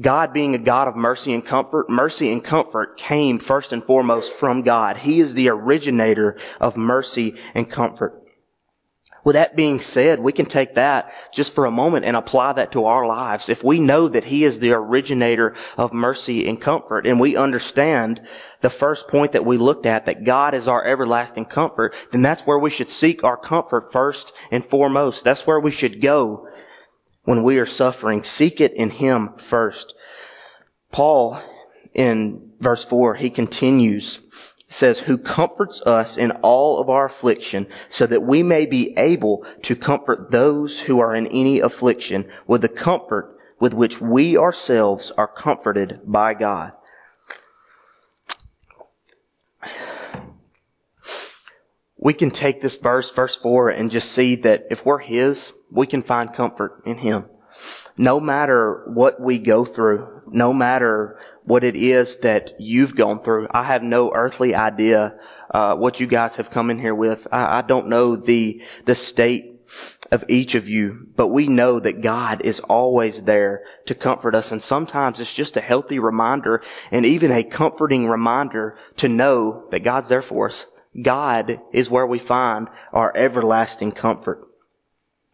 God 0.00 0.32
being 0.32 0.54
a 0.54 0.58
God 0.58 0.88
of 0.88 0.96
mercy 0.96 1.34
and 1.34 1.44
comfort, 1.44 1.90
mercy 1.90 2.32
and 2.32 2.42
comfort 2.42 2.96
came 2.96 3.38
first 3.38 3.74
and 3.74 3.84
foremost 3.84 4.32
from 4.32 4.62
God. 4.62 4.96
He 4.96 5.20
is 5.20 5.34
the 5.34 5.50
originator 5.50 6.38
of 6.58 6.74
mercy 6.74 7.34
and 7.54 7.70
comfort. 7.70 8.25
With 9.26 9.34
that 9.34 9.56
being 9.56 9.80
said, 9.80 10.20
we 10.20 10.30
can 10.30 10.46
take 10.46 10.76
that 10.76 11.12
just 11.32 11.52
for 11.52 11.64
a 11.64 11.70
moment 11.72 12.04
and 12.04 12.16
apply 12.16 12.52
that 12.52 12.70
to 12.70 12.84
our 12.84 13.08
lives. 13.08 13.48
If 13.48 13.64
we 13.64 13.80
know 13.80 14.06
that 14.06 14.22
He 14.22 14.44
is 14.44 14.60
the 14.60 14.70
originator 14.70 15.56
of 15.76 15.92
mercy 15.92 16.48
and 16.48 16.60
comfort, 16.60 17.08
and 17.08 17.18
we 17.18 17.36
understand 17.36 18.20
the 18.60 18.70
first 18.70 19.08
point 19.08 19.32
that 19.32 19.44
we 19.44 19.56
looked 19.56 19.84
at, 19.84 20.06
that 20.06 20.22
God 20.22 20.54
is 20.54 20.68
our 20.68 20.84
everlasting 20.84 21.46
comfort, 21.46 21.92
then 22.12 22.22
that's 22.22 22.46
where 22.46 22.60
we 22.60 22.70
should 22.70 22.88
seek 22.88 23.24
our 23.24 23.36
comfort 23.36 23.90
first 23.90 24.32
and 24.52 24.64
foremost. 24.64 25.24
That's 25.24 25.44
where 25.44 25.58
we 25.58 25.72
should 25.72 26.00
go 26.00 26.46
when 27.24 27.42
we 27.42 27.58
are 27.58 27.66
suffering. 27.66 28.22
Seek 28.22 28.60
it 28.60 28.74
in 28.74 28.90
Him 28.90 29.30
first. 29.38 29.92
Paul, 30.92 31.42
in 31.92 32.52
verse 32.60 32.84
4, 32.84 33.16
he 33.16 33.30
continues 33.30 34.54
says, 34.68 35.00
who 35.00 35.16
comforts 35.16 35.80
us 35.82 36.16
in 36.16 36.32
all 36.42 36.80
of 36.80 36.90
our 36.90 37.06
affliction 37.06 37.66
so 37.88 38.06
that 38.06 38.22
we 38.22 38.42
may 38.42 38.66
be 38.66 38.94
able 38.96 39.46
to 39.62 39.76
comfort 39.76 40.30
those 40.30 40.80
who 40.80 40.98
are 41.00 41.14
in 41.14 41.26
any 41.28 41.60
affliction 41.60 42.28
with 42.46 42.62
the 42.62 42.68
comfort 42.68 43.38
with 43.58 43.72
which 43.72 44.00
we 44.00 44.36
ourselves 44.36 45.10
are 45.12 45.28
comforted 45.28 46.00
by 46.04 46.34
God. 46.34 46.72
We 51.96 52.12
can 52.12 52.30
take 52.30 52.60
this 52.60 52.76
verse, 52.76 53.10
verse 53.10 53.34
4, 53.34 53.70
and 53.70 53.90
just 53.90 54.12
see 54.12 54.36
that 54.36 54.66
if 54.70 54.84
we're 54.84 54.98
His, 54.98 55.52
we 55.70 55.86
can 55.86 56.02
find 56.02 56.32
comfort 56.32 56.82
in 56.84 56.98
Him. 56.98 57.24
No 57.96 58.20
matter 58.20 58.84
what 58.86 59.20
we 59.20 59.38
go 59.38 59.64
through, 59.64 60.22
no 60.30 60.52
matter 60.52 61.18
what 61.46 61.64
it 61.64 61.76
is 61.76 62.18
that 62.18 62.54
you've 62.58 62.94
gone 62.94 63.22
through. 63.22 63.48
I 63.50 63.62
have 63.62 63.82
no 63.82 64.12
earthly 64.12 64.54
idea 64.54 65.18
uh, 65.50 65.76
what 65.76 66.00
you 66.00 66.06
guys 66.06 66.36
have 66.36 66.50
come 66.50 66.70
in 66.70 66.78
here 66.78 66.94
with. 66.94 67.26
I, 67.32 67.58
I 67.58 67.62
don't 67.62 67.88
know 67.88 68.16
the 68.16 68.62
the 68.84 68.94
state 68.94 69.52
of 70.12 70.24
each 70.28 70.54
of 70.54 70.68
you, 70.68 71.08
but 71.16 71.28
we 71.28 71.48
know 71.48 71.80
that 71.80 72.00
God 72.00 72.42
is 72.44 72.60
always 72.60 73.22
there 73.22 73.62
to 73.86 73.94
comfort 73.94 74.34
us. 74.34 74.52
And 74.52 74.62
sometimes 74.62 75.18
it's 75.18 75.34
just 75.34 75.56
a 75.56 75.60
healthy 75.60 75.98
reminder 75.98 76.62
and 76.90 77.04
even 77.04 77.32
a 77.32 77.42
comforting 77.42 78.06
reminder 78.06 78.76
to 78.98 79.08
know 79.08 79.66
that 79.70 79.80
God's 79.80 80.08
there 80.08 80.22
for 80.22 80.46
us. 80.46 80.66
God 81.00 81.60
is 81.72 81.90
where 81.90 82.06
we 82.06 82.18
find 82.18 82.68
our 82.92 83.12
everlasting 83.16 83.92
comfort. 83.92 84.46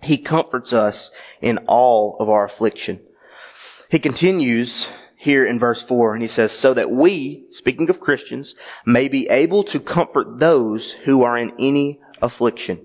He 0.01 0.19
comforts 0.19 0.73
us 0.73 1.11
in 1.41 1.59
all 1.67 2.17
of 2.19 2.29
our 2.29 2.45
affliction. 2.45 3.01
He 3.91 3.99
continues 3.99 4.89
here 5.23 5.45
in 5.45 5.57
verse 5.57 5.81
4, 5.81 6.15
and 6.15 6.23
he 6.23 6.27
says, 6.27 6.51
So 6.51 6.75
that 6.75 6.91
we, 6.91 7.45
speaking 7.51 7.89
of 7.89 8.01
Christians, 8.01 8.57
may 8.85 9.07
be 9.07 9.29
able 9.29 9.63
to 9.65 9.79
comfort 9.79 10.41
those 10.41 10.91
who 10.91 11.23
are 11.23 11.39
in 11.39 11.53
any 11.61 12.01
affliction. 12.21 12.81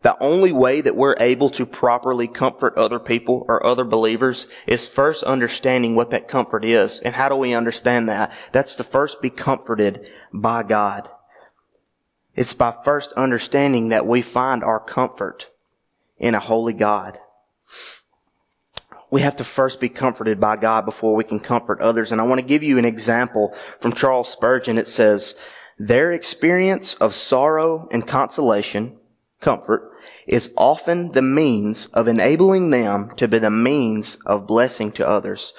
The 0.00 0.16
only 0.18 0.50
way 0.50 0.80
that 0.80 0.96
we're 0.96 1.16
able 1.20 1.50
to 1.50 1.66
properly 1.66 2.26
comfort 2.26 2.78
other 2.78 2.98
people 2.98 3.44
or 3.48 3.66
other 3.66 3.84
believers 3.84 4.46
is 4.66 4.88
first 4.88 5.24
understanding 5.24 5.94
what 5.94 6.08
that 6.10 6.26
comfort 6.26 6.64
is. 6.64 7.00
And 7.00 7.14
how 7.14 7.28
do 7.28 7.36
we 7.36 7.52
understand 7.52 8.08
that? 8.08 8.32
That's 8.52 8.74
to 8.76 8.84
first 8.84 9.20
be 9.20 9.28
comforted 9.28 10.08
by 10.32 10.62
God. 10.62 11.10
It's 12.34 12.54
by 12.54 12.74
first 12.82 13.12
understanding 13.12 13.90
that 13.90 14.06
we 14.06 14.22
find 14.22 14.64
our 14.64 14.80
comfort 14.80 15.50
in 16.18 16.34
a 16.34 16.40
holy 16.40 16.72
God 16.72 17.18
we 19.16 19.22
have 19.22 19.36
to 19.36 19.44
first 19.44 19.80
be 19.80 19.88
comforted 19.88 20.38
by 20.38 20.56
God 20.56 20.84
before 20.84 21.16
we 21.16 21.24
can 21.24 21.40
comfort 21.40 21.80
others. 21.80 22.12
And 22.12 22.20
I 22.20 22.24
want 22.24 22.38
to 22.38 22.46
give 22.46 22.62
you 22.62 22.76
an 22.76 22.84
example 22.84 23.54
from 23.80 23.94
Charles 23.94 24.28
Spurgeon. 24.28 24.76
It 24.76 24.88
says, 24.88 25.34
their 25.78 26.12
experience 26.12 26.92
of 26.96 27.14
sorrow 27.14 27.88
and 27.90 28.06
consolation, 28.06 28.98
comfort, 29.40 29.90
is 30.26 30.52
often 30.54 31.12
the 31.12 31.22
means 31.22 31.86
of 31.94 32.08
enabling 32.08 32.68
them 32.68 33.10
to 33.16 33.26
be 33.26 33.38
the 33.38 33.48
means 33.48 34.18
of 34.26 34.46
blessing 34.46 34.92
to 34.92 35.08
others. 35.08 35.54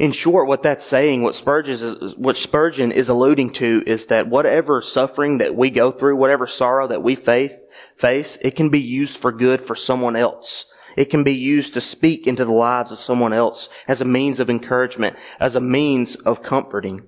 In 0.00 0.10
short, 0.10 0.48
what 0.48 0.64
that's 0.64 0.84
saying, 0.84 1.22
what 1.22 1.36
Spurgeon 1.36 1.74
is, 1.74 2.16
what 2.16 2.36
Spurgeon 2.36 2.90
is 2.90 3.08
alluding 3.08 3.50
to 3.50 3.84
is 3.86 4.06
that 4.06 4.28
whatever 4.28 4.82
suffering 4.82 5.38
that 5.38 5.54
we 5.54 5.70
go 5.70 5.92
through, 5.92 6.16
whatever 6.16 6.48
sorrow 6.48 6.88
that 6.88 7.04
we 7.04 7.14
face, 7.14 7.54
face, 7.94 8.38
it 8.42 8.56
can 8.56 8.70
be 8.70 8.80
used 8.80 9.20
for 9.20 9.30
good 9.30 9.64
for 9.64 9.76
someone 9.76 10.16
else. 10.16 10.66
It 10.98 11.10
can 11.10 11.22
be 11.22 11.32
used 11.32 11.74
to 11.74 11.80
speak 11.80 12.26
into 12.26 12.44
the 12.44 12.50
lives 12.50 12.90
of 12.90 12.98
someone 12.98 13.32
else 13.32 13.68
as 13.86 14.00
a 14.00 14.04
means 14.04 14.40
of 14.40 14.50
encouragement, 14.50 15.14
as 15.38 15.54
a 15.54 15.60
means 15.60 16.16
of 16.16 16.42
comforting. 16.42 17.06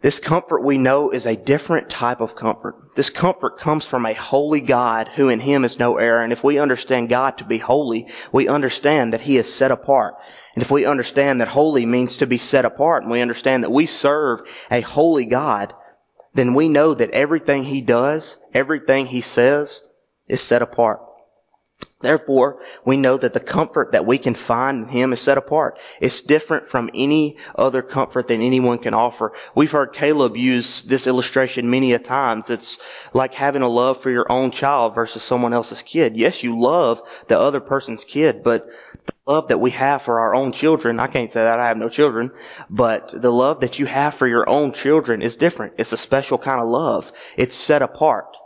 This 0.00 0.20
comfort 0.20 0.62
we 0.62 0.78
know 0.78 1.10
is 1.10 1.26
a 1.26 1.34
different 1.34 1.90
type 1.90 2.20
of 2.20 2.36
comfort. 2.36 2.94
This 2.94 3.10
comfort 3.10 3.58
comes 3.58 3.84
from 3.84 4.06
a 4.06 4.14
holy 4.14 4.60
God 4.60 5.08
who 5.16 5.28
in 5.28 5.40
Him 5.40 5.64
is 5.64 5.80
no 5.80 5.98
error. 5.98 6.22
And 6.22 6.32
if 6.32 6.44
we 6.44 6.56
understand 6.56 7.08
God 7.08 7.36
to 7.38 7.44
be 7.44 7.58
holy, 7.58 8.06
we 8.30 8.46
understand 8.46 9.12
that 9.12 9.22
He 9.22 9.38
is 9.38 9.52
set 9.52 9.72
apart. 9.72 10.14
And 10.54 10.62
if 10.62 10.70
we 10.70 10.86
understand 10.86 11.40
that 11.40 11.48
holy 11.48 11.84
means 11.84 12.16
to 12.18 12.28
be 12.28 12.38
set 12.38 12.64
apart, 12.64 13.02
and 13.02 13.10
we 13.10 13.20
understand 13.20 13.64
that 13.64 13.72
we 13.72 13.86
serve 13.86 14.42
a 14.70 14.82
holy 14.82 15.24
God, 15.24 15.72
then 16.32 16.54
we 16.54 16.68
know 16.68 16.94
that 16.94 17.10
everything 17.10 17.64
He 17.64 17.80
does, 17.80 18.36
everything 18.54 19.06
He 19.06 19.20
says, 19.20 19.82
is 20.28 20.40
set 20.40 20.62
apart. 20.62 21.00
Therefore, 22.06 22.60
we 22.84 22.96
know 22.96 23.16
that 23.16 23.32
the 23.32 23.40
comfort 23.40 23.90
that 23.90 24.06
we 24.06 24.16
can 24.16 24.34
find 24.34 24.84
in 24.84 24.88
Him 24.90 25.12
is 25.12 25.20
set 25.20 25.38
apart. 25.38 25.76
It's 26.00 26.22
different 26.22 26.68
from 26.68 26.88
any 26.94 27.36
other 27.56 27.82
comfort 27.82 28.28
that 28.28 28.34
anyone 28.34 28.78
can 28.78 28.94
offer. 28.94 29.32
We've 29.56 29.72
heard 29.72 29.92
Caleb 29.92 30.36
use 30.36 30.82
this 30.82 31.08
illustration 31.08 31.68
many 31.68 31.92
a 31.94 31.98
times. 31.98 32.48
It's 32.48 32.78
like 33.12 33.34
having 33.34 33.62
a 33.62 33.68
love 33.68 34.00
for 34.00 34.10
your 34.10 34.30
own 34.30 34.52
child 34.52 34.94
versus 34.94 35.24
someone 35.24 35.52
else's 35.52 35.82
kid. 35.82 36.16
Yes, 36.16 36.44
you 36.44 36.56
love 36.56 37.02
the 37.26 37.36
other 37.36 37.58
person's 37.58 38.04
kid, 38.04 38.44
but 38.44 38.68
the 39.06 39.14
love 39.26 39.48
that 39.48 39.58
we 39.58 39.72
have 39.72 40.00
for 40.00 40.20
our 40.20 40.32
own 40.32 40.52
children, 40.52 41.00
I 41.00 41.08
can't 41.08 41.32
say 41.32 41.42
that 41.42 41.58
I 41.58 41.66
have 41.66 41.76
no 41.76 41.88
children, 41.88 42.30
but 42.70 43.12
the 43.20 43.32
love 43.32 43.58
that 43.62 43.80
you 43.80 43.86
have 43.86 44.14
for 44.14 44.28
your 44.28 44.48
own 44.48 44.70
children 44.70 45.22
is 45.22 45.36
different. 45.36 45.72
It's 45.76 45.92
a 45.92 45.96
special 45.96 46.38
kind 46.38 46.60
of 46.60 46.68
love. 46.68 47.10
It's 47.36 47.56
set 47.56 47.82
apart. 47.82 48.36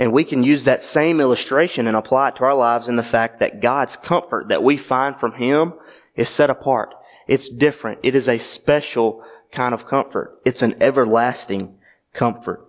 And 0.00 0.14
we 0.14 0.24
can 0.24 0.42
use 0.42 0.64
that 0.64 0.82
same 0.82 1.20
illustration 1.20 1.86
and 1.86 1.94
apply 1.94 2.28
it 2.28 2.36
to 2.36 2.44
our 2.44 2.54
lives 2.54 2.88
in 2.88 2.96
the 2.96 3.02
fact 3.02 3.38
that 3.40 3.60
God's 3.60 3.98
comfort 3.98 4.48
that 4.48 4.62
we 4.62 4.78
find 4.78 5.14
from 5.14 5.34
Him 5.34 5.74
is 6.16 6.30
set 6.30 6.48
apart. 6.48 6.94
It's 7.28 7.50
different. 7.50 8.00
It 8.02 8.14
is 8.14 8.26
a 8.26 8.38
special 8.38 9.22
kind 9.52 9.74
of 9.74 9.86
comfort. 9.86 10.40
It's 10.42 10.62
an 10.62 10.82
everlasting 10.82 11.76
comfort. 12.14 12.66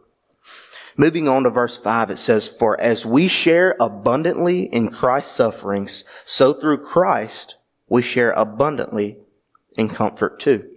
Moving 0.98 1.30
on 1.30 1.44
to 1.44 1.50
verse 1.50 1.78
5, 1.78 2.10
it 2.10 2.20
says, 2.20 2.50
For 2.50 2.78
as 2.82 3.06
we 3.06 3.30
share 3.30 3.78
abundantly 3.80 4.64
in 4.64 4.90
Christ's 4.90 5.32
sufferings, 5.32 6.04
so 6.26 6.52
through 6.52 6.84
Christ 6.84 7.56
we 7.88 8.02
share 8.02 8.34
abundantly 8.34 9.20
in 9.78 9.88
comfort 9.88 10.38
too. 10.38 10.70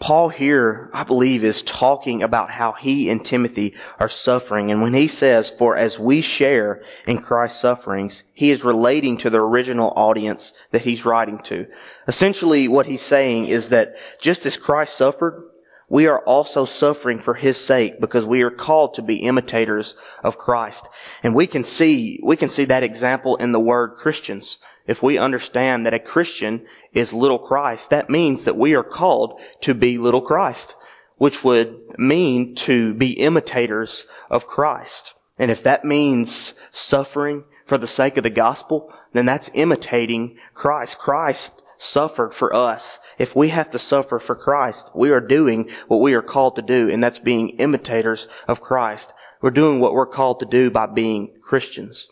Paul 0.00 0.28
here, 0.28 0.90
I 0.92 1.02
believe, 1.02 1.42
is 1.42 1.60
talking 1.62 2.22
about 2.22 2.52
how 2.52 2.72
he 2.72 3.10
and 3.10 3.24
Timothy 3.24 3.74
are 3.98 4.08
suffering. 4.08 4.70
And 4.70 4.80
when 4.80 4.94
he 4.94 5.08
says, 5.08 5.50
for 5.50 5.76
as 5.76 5.98
we 5.98 6.20
share 6.20 6.82
in 7.06 7.20
Christ's 7.20 7.60
sufferings, 7.60 8.22
he 8.32 8.50
is 8.52 8.64
relating 8.64 9.16
to 9.18 9.30
the 9.30 9.40
original 9.40 9.92
audience 9.96 10.52
that 10.70 10.82
he's 10.82 11.04
writing 11.04 11.40
to. 11.44 11.66
Essentially, 12.06 12.68
what 12.68 12.86
he's 12.86 13.02
saying 13.02 13.46
is 13.46 13.70
that 13.70 13.96
just 14.20 14.46
as 14.46 14.56
Christ 14.56 14.96
suffered, 14.96 15.42
we 15.88 16.06
are 16.06 16.20
also 16.20 16.64
suffering 16.64 17.18
for 17.18 17.34
his 17.34 17.56
sake 17.56 18.00
because 18.00 18.24
we 18.24 18.42
are 18.42 18.50
called 18.50 18.94
to 18.94 19.02
be 19.02 19.16
imitators 19.16 19.96
of 20.22 20.38
Christ. 20.38 20.88
And 21.24 21.34
we 21.34 21.46
can 21.46 21.64
see, 21.64 22.20
we 22.22 22.36
can 22.36 22.50
see 22.50 22.66
that 22.66 22.84
example 22.84 23.36
in 23.36 23.50
the 23.50 23.60
word 23.60 23.96
Christians. 23.96 24.58
If 24.86 25.02
we 25.02 25.18
understand 25.18 25.86
that 25.86 25.94
a 25.94 25.98
Christian 25.98 26.66
is 26.92 27.12
little 27.12 27.38
Christ, 27.38 27.90
that 27.90 28.10
means 28.10 28.44
that 28.44 28.56
we 28.56 28.74
are 28.74 28.82
called 28.82 29.38
to 29.60 29.74
be 29.74 29.98
little 29.98 30.22
Christ, 30.22 30.74
which 31.16 31.44
would 31.44 31.98
mean 31.98 32.54
to 32.56 32.94
be 32.94 33.12
imitators 33.12 34.06
of 34.30 34.46
Christ. 34.46 35.14
And 35.38 35.50
if 35.50 35.62
that 35.62 35.84
means 35.84 36.54
suffering 36.72 37.44
for 37.66 37.78
the 37.78 37.86
sake 37.86 38.16
of 38.16 38.22
the 38.22 38.30
gospel, 38.30 38.92
then 39.12 39.26
that's 39.26 39.50
imitating 39.54 40.36
Christ. 40.54 40.98
Christ 40.98 41.62
suffered 41.76 42.34
for 42.34 42.54
us. 42.54 42.98
If 43.18 43.36
we 43.36 43.48
have 43.48 43.70
to 43.70 43.78
suffer 43.78 44.18
for 44.18 44.34
Christ, 44.34 44.90
we 44.94 45.10
are 45.10 45.20
doing 45.20 45.70
what 45.86 46.00
we 46.00 46.14
are 46.14 46.22
called 46.22 46.56
to 46.56 46.62
do, 46.62 46.90
and 46.90 47.02
that's 47.02 47.18
being 47.18 47.50
imitators 47.50 48.28
of 48.48 48.60
Christ. 48.60 49.12
We're 49.40 49.50
doing 49.50 49.78
what 49.78 49.92
we're 49.92 50.06
called 50.06 50.40
to 50.40 50.46
do 50.46 50.70
by 50.70 50.86
being 50.86 51.30
Christians. 51.40 52.08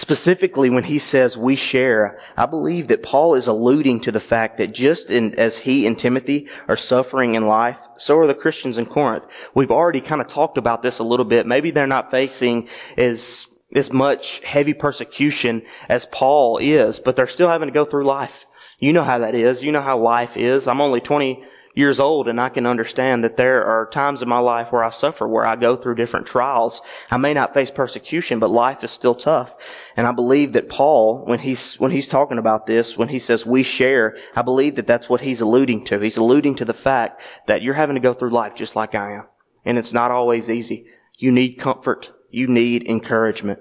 Specifically, 0.00 0.70
when 0.70 0.84
he 0.84 0.98
says 0.98 1.36
we 1.36 1.56
share, 1.56 2.18
I 2.34 2.46
believe 2.46 2.88
that 2.88 3.02
Paul 3.02 3.34
is 3.34 3.46
alluding 3.46 4.00
to 4.00 4.10
the 4.10 4.18
fact 4.18 4.56
that 4.56 4.72
just 4.72 5.10
in, 5.10 5.34
as 5.34 5.58
he 5.58 5.86
and 5.86 5.98
Timothy 5.98 6.48
are 6.68 6.76
suffering 6.76 7.34
in 7.34 7.46
life, 7.46 7.76
so 7.98 8.18
are 8.18 8.26
the 8.26 8.32
Christians 8.32 8.78
in 8.78 8.86
Corinth. 8.86 9.26
We've 9.54 9.70
already 9.70 10.00
kind 10.00 10.22
of 10.22 10.26
talked 10.26 10.56
about 10.56 10.82
this 10.82 11.00
a 11.00 11.04
little 11.04 11.26
bit. 11.26 11.46
Maybe 11.46 11.70
they're 11.70 11.86
not 11.86 12.10
facing 12.10 12.70
as, 12.96 13.46
as 13.74 13.92
much 13.92 14.42
heavy 14.42 14.72
persecution 14.72 15.60
as 15.90 16.06
Paul 16.06 16.56
is, 16.56 16.98
but 16.98 17.14
they're 17.14 17.26
still 17.26 17.50
having 17.50 17.68
to 17.68 17.74
go 17.74 17.84
through 17.84 18.06
life. 18.06 18.46
You 18.78 18.94
know 18.94 19.04
how 19.04 19.18
that 19.18 19.34
is. 19.34 19.62
You 19.62 19.70
know 19.70 19.82
how 19.82 19.98
life 19.98 20.34
is. 20.34 20.66
I'm 20.66 20.80
only 20.80 21.02
20, 21.02 21.44
years 21.74 22.00
old 22.00 22.26
and 22.26 22.40
I 22.40 22.48
can 22.48 22.66
understand 22.66 23.22
that 23.22 23.36
there 23.36 23.64
are 23.64 23.88
times 23.90 24.22
in 24.22 24.28
my 24.28 24.38
life 24.38 24.72
where 24.72 24.82
I 24.82 24.90
suffer, 24.90 25.26
where 25.28 25.46
I 25.46 25.56
go 25.56 25.76
through 25.76 25.94
different 25.94 26.26
trials. 26.26 26.82
I 27.10 27.16
may 27.16 27.32
not 27.32 27.54
face 27.54 27.70
persecution, 27.70 28.38
but 28.38 28.50
life 28.50 28.82
is 28.82 28.90
still 28.90 29.14
tough. 29.14 29.54
And 29.96 30.06
I 30.06 30.12
believe 30.12 30.54
that 30.54 30.68
Paul, 30.68 31.24
when 31.26 31.38
he's, 31.38 31.76
when 31.76 31.92
he's 31.92 32.08
talking 32.08 32.38
about 32.38 32.66
this, 32.66 32.98
when 32.98 33.08
he 33.08 33.18
says 33.18 33.46
we 33.46 33.62
share, 33.62 34.16
I 34.34 34.42
believe 34.42 34.76
that 34.76 34.86
that's 34.86 35.08
what 35.08 35.20
he's 35.20 35.40
alluding 35.40 35.84
to. 35.86 36.00
He's 36.00 36.16
alluding 36.16 36.56
to 36.56 36.64
the 36.64 36.74
fact 36.74 37.22
that 37.46 37.62
you're 37.62 37.74
having 37.74 37.94
to 37.94 38.00
go 38.00 38.14
through 38.14 38.30
life 38.30 38.54
just 38.56 38.74
like 38.74 38.94
I 38.94 39.14
am. 39.14 39.26
And 39.64 39.78
it's 39.78 39.92
not 39.92 40.10
always 40.10 40.50
easy. 40.50 40.86
You 41.18 41.30
need 41.30 41.54
comfort. 41.54 42.10
You 42.30 42.46
need 42.46 42.86
encouragement. 42.88 43.60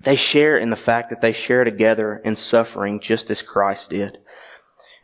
They 0.00 0.16
share 0.16 0.56
in 0.56 0.70
the 0.70 0.76
fact 0.76 1.10
that 1.10 1.20
they 1.20 1.32
share 1.32 1.64
together 1.64 2.20
in 2.24 2.36
suffering 2.36 3.00
just 3.00 3.30
as 3.30 3.42
Christ 3.42 3.90
did. 3.90 4.18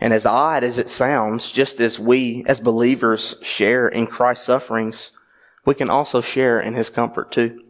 And 0.02 0.12
as 0.12 0.26
odd 0.26 0.64
as 0.64 0.78
it 0.78 0.88
sounds, 0.88 1.52
just 1.52 1.78
as 1.78 1.96
we 1.96 2.42
as 2.48 2.58
believers 2.58 3.36
share 3.40 3.86
in 3.86 4.08
Christ's 4.08 4.46
sufferings, 4.46 5.12
we 5.64 5.76
can 5.76 5.88
also 5.88 6.20
share 6.20 6.60
in 6.60 6.74
his 6.74 6.90
comfort 6.90 7.30
too. 7.30 7.62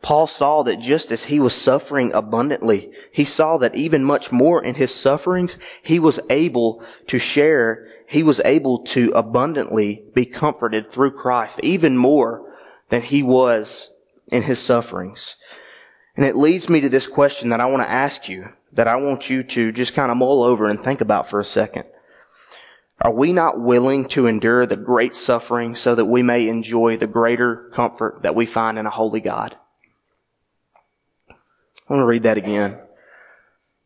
Paul 0.00 0.28
saw 0.28 0.62
that 0.62 0.78
just 0.78 1.10
as 1.10 1.24
he 1.24 1.40
was 1.40 1.56
suffering 1.56 2.12
abundantly, 2.12 2.92
he 3.10 3.24
saw 3.24 3.56
that 3.58 3.74
even 3.74 4.04
much 4.04 4.30
more 4.30 4.62
in 4.62 4.76
his 4.76 4.94
sufferings, 4.94 5.58
he 5.82 5.98
was 5.98 6.20
able 6.30 6.80
to 7.08 7.18
share, 7.18 7.88
he 8.06 8.22
was 8.22 8.40
able 8.44 8.84
to 8.84 9.10
abundantly 9.16 10.04
be 10.14 10.26
comforted 10.26 10.92
through 10.92 11.10
Christ, 11.10 11.58
even 11.64 11.96
more 11.96 12.54
than 12.88 13.02
he 13.02 13.24
was 13.24 13.90
in 14.28 14.44
his 14.44 14.60
sufferings. 14.60 15.34
And 16.16 16.24
it 16.24 16.36
leads 16.36 16.68
me 16.68 16.80
to 16.82 16.88
this 16.88 17.08
question 17.08 17.48
that 17.48 17.60
I 17.60 17.66
want 17.66 17.82
to 17.82 17.90
ask 17.90 18.28
you 18.28 18.50
that 18.72 18.88
I 18.88 18.96
want 18.96 19.30
you 19.30 19.42
to 19.42 19.72
just 19.72 19.94
kind 19.94 20.10
of 20.10 20.16
mull 20.16 20.42
over 20.42 20.66
and 20.66 20.82
think 20.82 21.00
about 21.00 21.28
for 21.28 21.40
a 21.40 21.44
second. 21.44 21.84
Are 23.00 23.12
we 23.12 23.32
not 23.32 23.60
willing 23.60 24.08
to 24.08 24.26
endure 24.26 24.66
the 24.66 24.76
great 24.76 25.14
suffering 25.14 25.74
so 25.74 25.94
that 25.94 26.06
we 26.06 26.22
may 26.22 26.48
enjoy 26.48 26.96
the 26.96 27.06
greater 27.06 27.70
comfort 27.74 28.20
that 28.22 28.34
we 28.34 28.44
find 28.44 28.76
in 28.76 28.86
a 28.86 28.90
holy 28.90 29.20
God? 29.20 29.56
I 31.30 31.34
want 31.92 32.02
to 32.02 32.06
read 32.06 32.24
that 32.24 32.36
again. 32.36 32.78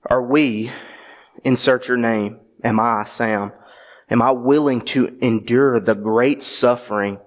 Are 0.06 0.22
we, 0.22 0.72
insert 1.44 1.88
your 1.88 1.98
name, 1.98 2.40
am 2.64 2.80
I, 2.80 3.04
Sam, 3.04 3.52
am 4.10 4.22
I 4.22 4.30
willing 4.32 4.80
to 4.86 5.16
endure 5.20 5.78
the 5.78 5.94
great 5.94 6.42
suffering 6.42 7.20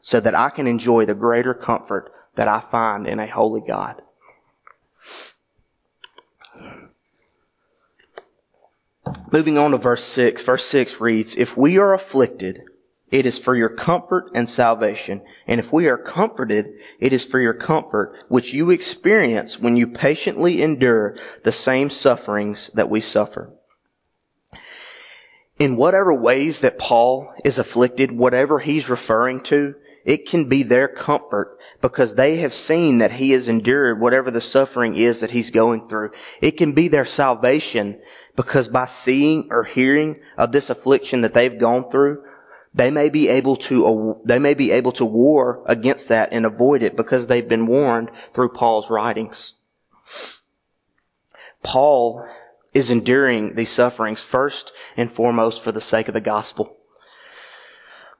so 0.00 0.20
that 0.20 0.34
I 0.34 0.48
can 0.50 0.66
enjoy 0.66 1.06
the 1.06 1.14
greater 1.14 1.54
comfort 1.54 2.12
that 2.36 2.48
I 2.48 2.60
find 2.60 3.06
in 3.06 3.18
a 3.18 3.30
holy 3.30 3.60
God? 3.66 4.00
Moving 9.32 9.58
on 9.58 9.70
to 9.72 9.78
verse 9.78 10.04
6. 10.04 10.42
Verse 10.42 10.64
6 10.66 11.00
reads, 11.00 11.34
If 11.36 11.56
we 11.56 11.78
are 11.78 11.94
afflicted, 11.94 12.62
it 13.10 13.26
is 13.26 13.38
for 13.38 13.54
your 13.54 13.68
comfort 13.68 14.30
and 14.34 14.48
salvation. 14.48 15.20
And 15.46 15.60
if 15.60 15.72
we 15.72 15.86
are 15.86 15.98
comforted, 15.98 16.72
it 16.98 17.12
is 17.12 17.24
for 17.24 17.38
your 17.40 17.54
comfort, 17.54 18.14
which 18.28 18.54
you 18.54 18.70
experience 18.70 19.60
when 19.60 19.76
you 19.76 19.86
patiently 19.86 20.62
endure 20.62 21.16
the 21.44 21.52
same 21.52 21.90
sufferings 21.90 22.70
that 22.74 22.88
we 22.88 23.00
suffer. 23.00 23.52
In 25.58 25.76
whatever 25.76 26.14
ways 26.14 26.62
that 26.62 26.78
Paul 26.78 27.32
is 27.44 27.58
afflicted, 27.58 28.10
whatever 28.10 28.60
he's 28.60 28.88
referring 28.88 29.42
to, 29.42 29.74
it 30.04 30.26
can 30.26 30.48
be 30.48 30.62
their 30.62 30.88
comfort 30.88 31.58
because 31.80 32.14
they 32.14 32.36
have 32.36 32.54
seen 32.54 32.98
that 32.98 33.12
he 33.12 33.32
has 33.32 33.48
endured 33.48 34.00
whatever 34.00 34.30
the 34.30 34.40
suffering 34.40 34.96
is 34.96 35.20
that 35.20 35.32
he's 35.32 35.50
going 35.50 35.88
through. 35.88 36.10
It 36.40 36.52
can 36.52 36.72
be 36.72 36.88
their 36.88 37.04
salvation 37.04 38.00
because 38.36 38.68
by 38.68 38.86
seeing 38.86 39.48
or 39.50 39.64
hearing 39.64 40.20
of 40.38 40.52
this 40.52 40.70
affliction 40.70 41.20
that 41.20 41.34
they've 41.34 41.58
gone 41.58 41.90
through, 41.90 42.22
they 42.74 42.90
may 42.90 43.10
be 43.10 43.28
able 43.28 43.56
to, 43.56 43.86
uh, 43.86 44.14
they 44.24 44.38
may 44.38 44.54
be 44.54 44.70
able 44.70 44.92
to 44.92 45.04
war 45.04 45.62
against 45.66 46.08
that 46.08 46.30
and 46.32 46.46
avoid 46.46 46.82
it 46.82 46.96
because 46.96 47.26
they've 47.26 47.48
been 47.48 47.66
warned 47.66 48.10
through 48.32 48.48
Paul's 48.48 48.88
writings. 48.88 49.54
Paul 51.62 52.26
is 52.72 52.90
enduring 52.90 53.54
these 53.54 53.70
sufferings 53.70 54.22
first 54.22 54.72
and 54.96 55.12
foremost 55.12 55.62
for 55.62 55.72
the 55.72 55.80
sake 55.80 56.08
of 56.08 56.14
the 56.14 56.20
gospel. 56.20 56.76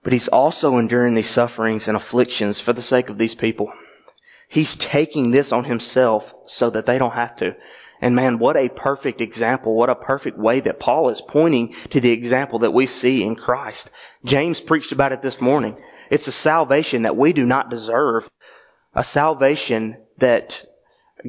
But 0.03 0.13
he's 0.13 0.29
also 0.29 0.77
enduring 0.77 1.15
these 1.15 1.31
sufferings 1.31 1.89
and 1.89 1.97
afflictions 1.97 2.61
for 2.61 2.73
the 2.73 2.83
sake 2.83 3.09
of 3.09 3.19
these 3.19 3.35
people. 3.35 3.73
He's 4.49 4.77
taking 4.77 5.31
this 5.31 5.53
on 5.53 5.65
himself 5.65 6.35
so 6.45 6.69
that 6.71 6.85
they 6.85 6.99
don't 6.99 7.15
have 7.15 7.35
to. 7.37 7.57
And 8.03 8.17
man, 8.17 8.41
what 8.41 8.57
a 8.57 8.69
perfect 8.69 9.21
example. 9.21 9.77
What 9.77 9.89
a 9.89 9.95
perfect 9.95 10.37
way 10.37 10.59
that 10.61 10.81
Paul 10.81 11.09
is 11.09 11.23
pointing 11.23 11.75
to 11.91 12.01
the 12.01 12.11
example 12.11 12.59
that 12.59 12.73
we 12.73 12.87
see 12.87 13.23
in 13.23 13.37
Christ. 13.37 13.91
James 14.25 14.61
preached 14.61 14.91
about 14.91 15.13
it 15.13 15.23
this 15.23 15.41
morning. 15.41 15.77
It's 16.11 16.27
a 16.27 16.33
salvation 16.33 17.03
that 17.03 17.17
we 17.17 17.33
do 17.33 17.47
not 17.47 17.71
deserve. 17.71 18.29
A 18.93 19.05
salvation 19.05 19.97
that 20.19 20.65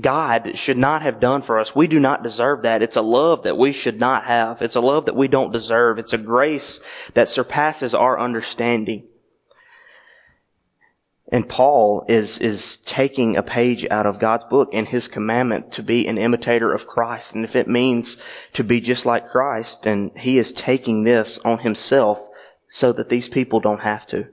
God 0.02 0.58
should 0.58 0.78
not 0.78 1.04
have 1.04 1.20
done 1.20 1.44
for 1.44 1.60
us. 1.60 1.76
We 1.76 1.86
do 1.86 2.00
not 2.00 2.24
deserve 2.24 2.64
that. 2.64 2.82
It's 2.82 2.98
a 2.98 3.04
love 3.04 3.44
that 3.44 3.58
we 3.58 3.72
should 3.72 4.00
not 4.00 4.26
have. 4.26 4.64
It's 4.64 4.76
a 4.76 4.82
love 4.82 5.06
that 5.06 5.16
we 5.16 5.28
don't 5.28 5.54
deserve. 5.54 6.00
It's 6.00 6.14
a 6.14 6.18
grace 6.18 6.80
that 7.14 7.30
surpasses 7.30 7.94
our 7.94 8.20
understanding. 8.20 9.08
And 11.34 11.50
Paul 11.50 12.06
is, 12.08 12.38
is 12.38 12.78
taking 12.78 13.36
a 13.36 13.42
page 13.42 13.88
out 13.90 14.06
of 14.06 14.20
God's 14.20 14.44
book 14.44 14.70
and 14.72 14.88
his 14.88 15.08
commandment 15.08 15.72
to 15.72 15.82
be 15.82 16.08
an 16.08 16.20
imitator 16.20 16.72
of 16.72 16.86
Christ. 16.86 17.34
And 17.34 17.44
if 17.44 17.56
it 17.56 17.68
means 17.68 18.18
to 18.54 18.64
be 18.64 18.80
just 18.80 19.04
like 19.04 19.30
Christ, 19.30 19.82
then 19.82 20.12
he 20.16 20.38
is 20.38 20.54
taking 20.54 21.04
this 21.04 21.40
on 21.40 21.58
himself 21.58 22.30
so 22.70 22.94
that 22.94 23.10
these 23.10 23.30
people 23.30 23.60
don't 23.60 23.82
have 23.82 24.06
to. 24.08 24.28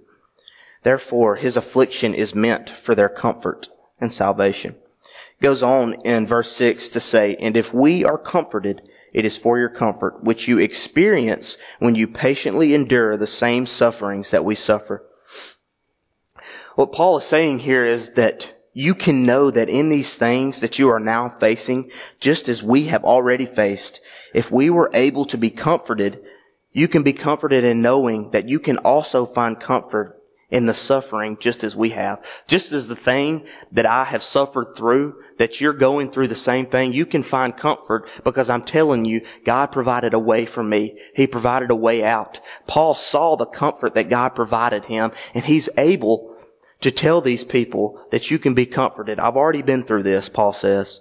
Therefore, 0.83 1.37
his 1.37 1.57
affliction 1.57 2.13
is 2.13 2.35
meant 2.35 2.69
for 2.69 2.95
their 2.95 3.09
comfort 3.09 3.71
and 3.99 4.13
salvation. 4.13 4.75
goes 5.41 5.63
on 5.63 5.95
in 6.03 6.27
verse 6.27 6.53
6 6.53 6.91
to 6.91 7.01
say, 7.01 7.35
And 7.37 7.57
if 7.57 7.73
we 7.73 8.05
are 8.05 8.19
comforted, 8.19 8.83
it 9.15 9.25
is 9.25 9.39
for 9.39 9.59
your 9.59 9.71
comfort, 9.71 10.23
which 10.23 10.47
you 10.47 10.59
experience 10.59 11.57
when 11.79 11.95
you 11.95 12.07
patiently 12.07 12.75
endure 12.75 13.17
the 13.17 13.27
same 13.27 13.65
sufferings 13.65 14.33
that 14.33 14.45
we 14.45 14.55
suffer. 14.55 15.03
What 16.81 16.93
Paul 16.93 17.19
is 17.19 17.25
saying 17.25 17.59
here 17.59 17.85
is 17.85 18.13
that 18.13 18.55
you 18.73 18.95
can 18.95 19.27
know 19.27 19.51
that 19.51 19.69
in 19.69 19.91
these 19.91 20.17
things 20.17 20.63
that 20.63 20.79
you 20.79 20.89
are 20.89 20.99
now 20.99 21.29
facing, 21.29 21.91
just 22.21 22.49
as 22.49 22.63
we 22.63 22.87
have 22.87 23.05
already 23.05 23.45
faced, 23.45 24.01
if 24.33 24.51
we 24.51 24.71
were 24.71 24.89
able 24.95 25.27
to 25.27 25.37
be 25.37 25.51
comforted, 25.51 26.23
you 26.73 26.89
can 26.89 27.03
be 27.03 27.13
comforted 27.13 27.65
in 27.65 27.83
knowing 27.83 28.31
that 28.31 28.49
you 28.49 28.59
can 28.59 28.79
also 28.79 29.27
find 29.27 29.61
comfort 29.61 30.23
in 30.51 30.65
the 30.65 30.73
suffering 30.73 31.37
just 31.39 31.65
as 31.65 31.77
we 31.77 31.91
have. 31.91 32.25
Just 32.47 32.73
as 32.73 32.89
the 32.89 32.97
thing 32.97 33.45
that 33.73 33.85
I 33.85 34.05
have 34.05 34.23
suffered 34.23 34.75
through, 34.75 35.17
that 35.37 35.61
you're 35.61 35.75
going 35.75 36.11
through 36.11 36.29
the 36.29 36.35
same 36.35 36.65
thing, 36.65 36.95
you 36.95 37.05
can 37.05 37.23
find 37.23 37.55
comfort 37.55 38.09
because 38.25 38.49
I'm 38.49 38.65
telling 38.65 39.05
you, 39.05 39.21
God 39.45 39.67
provided 39.67 40.15
a 40.15 40.19
way 40.19 40.47
for 40.47 40.63
me. 40.63 40.99
He 41.15 41.27
provided 41.27 41.71
a 41.71 41.77
way 41.77 42.03
out. 42.03 42.41
Paul 42.67 42.95
saw 42.95 43.37
the 43.37 43.45
comfort 43.45 43.93
that 43.97 44.09
God 44.09 44.31
provided 44.31 44.87
him 44.87 45.13
and 45.35 45.45
he's 45.45 45.69
able 45.77 46.30
to 46.81 46.91
tell 46.91 47.21
these 47.21 47.45
people 47.45 48.03
that 48.11 48.31
you 48.31 48.39
can 48.39 48.55
be 48.55 48.67
comforted. 48.67 49.19
I've 49.19 49.37
already 49.37 49.63
been 49.63 49.85
through 49.85 50.03
this, 50.03 50.29
Paul 50.29 50.53
says. 50.53 51.01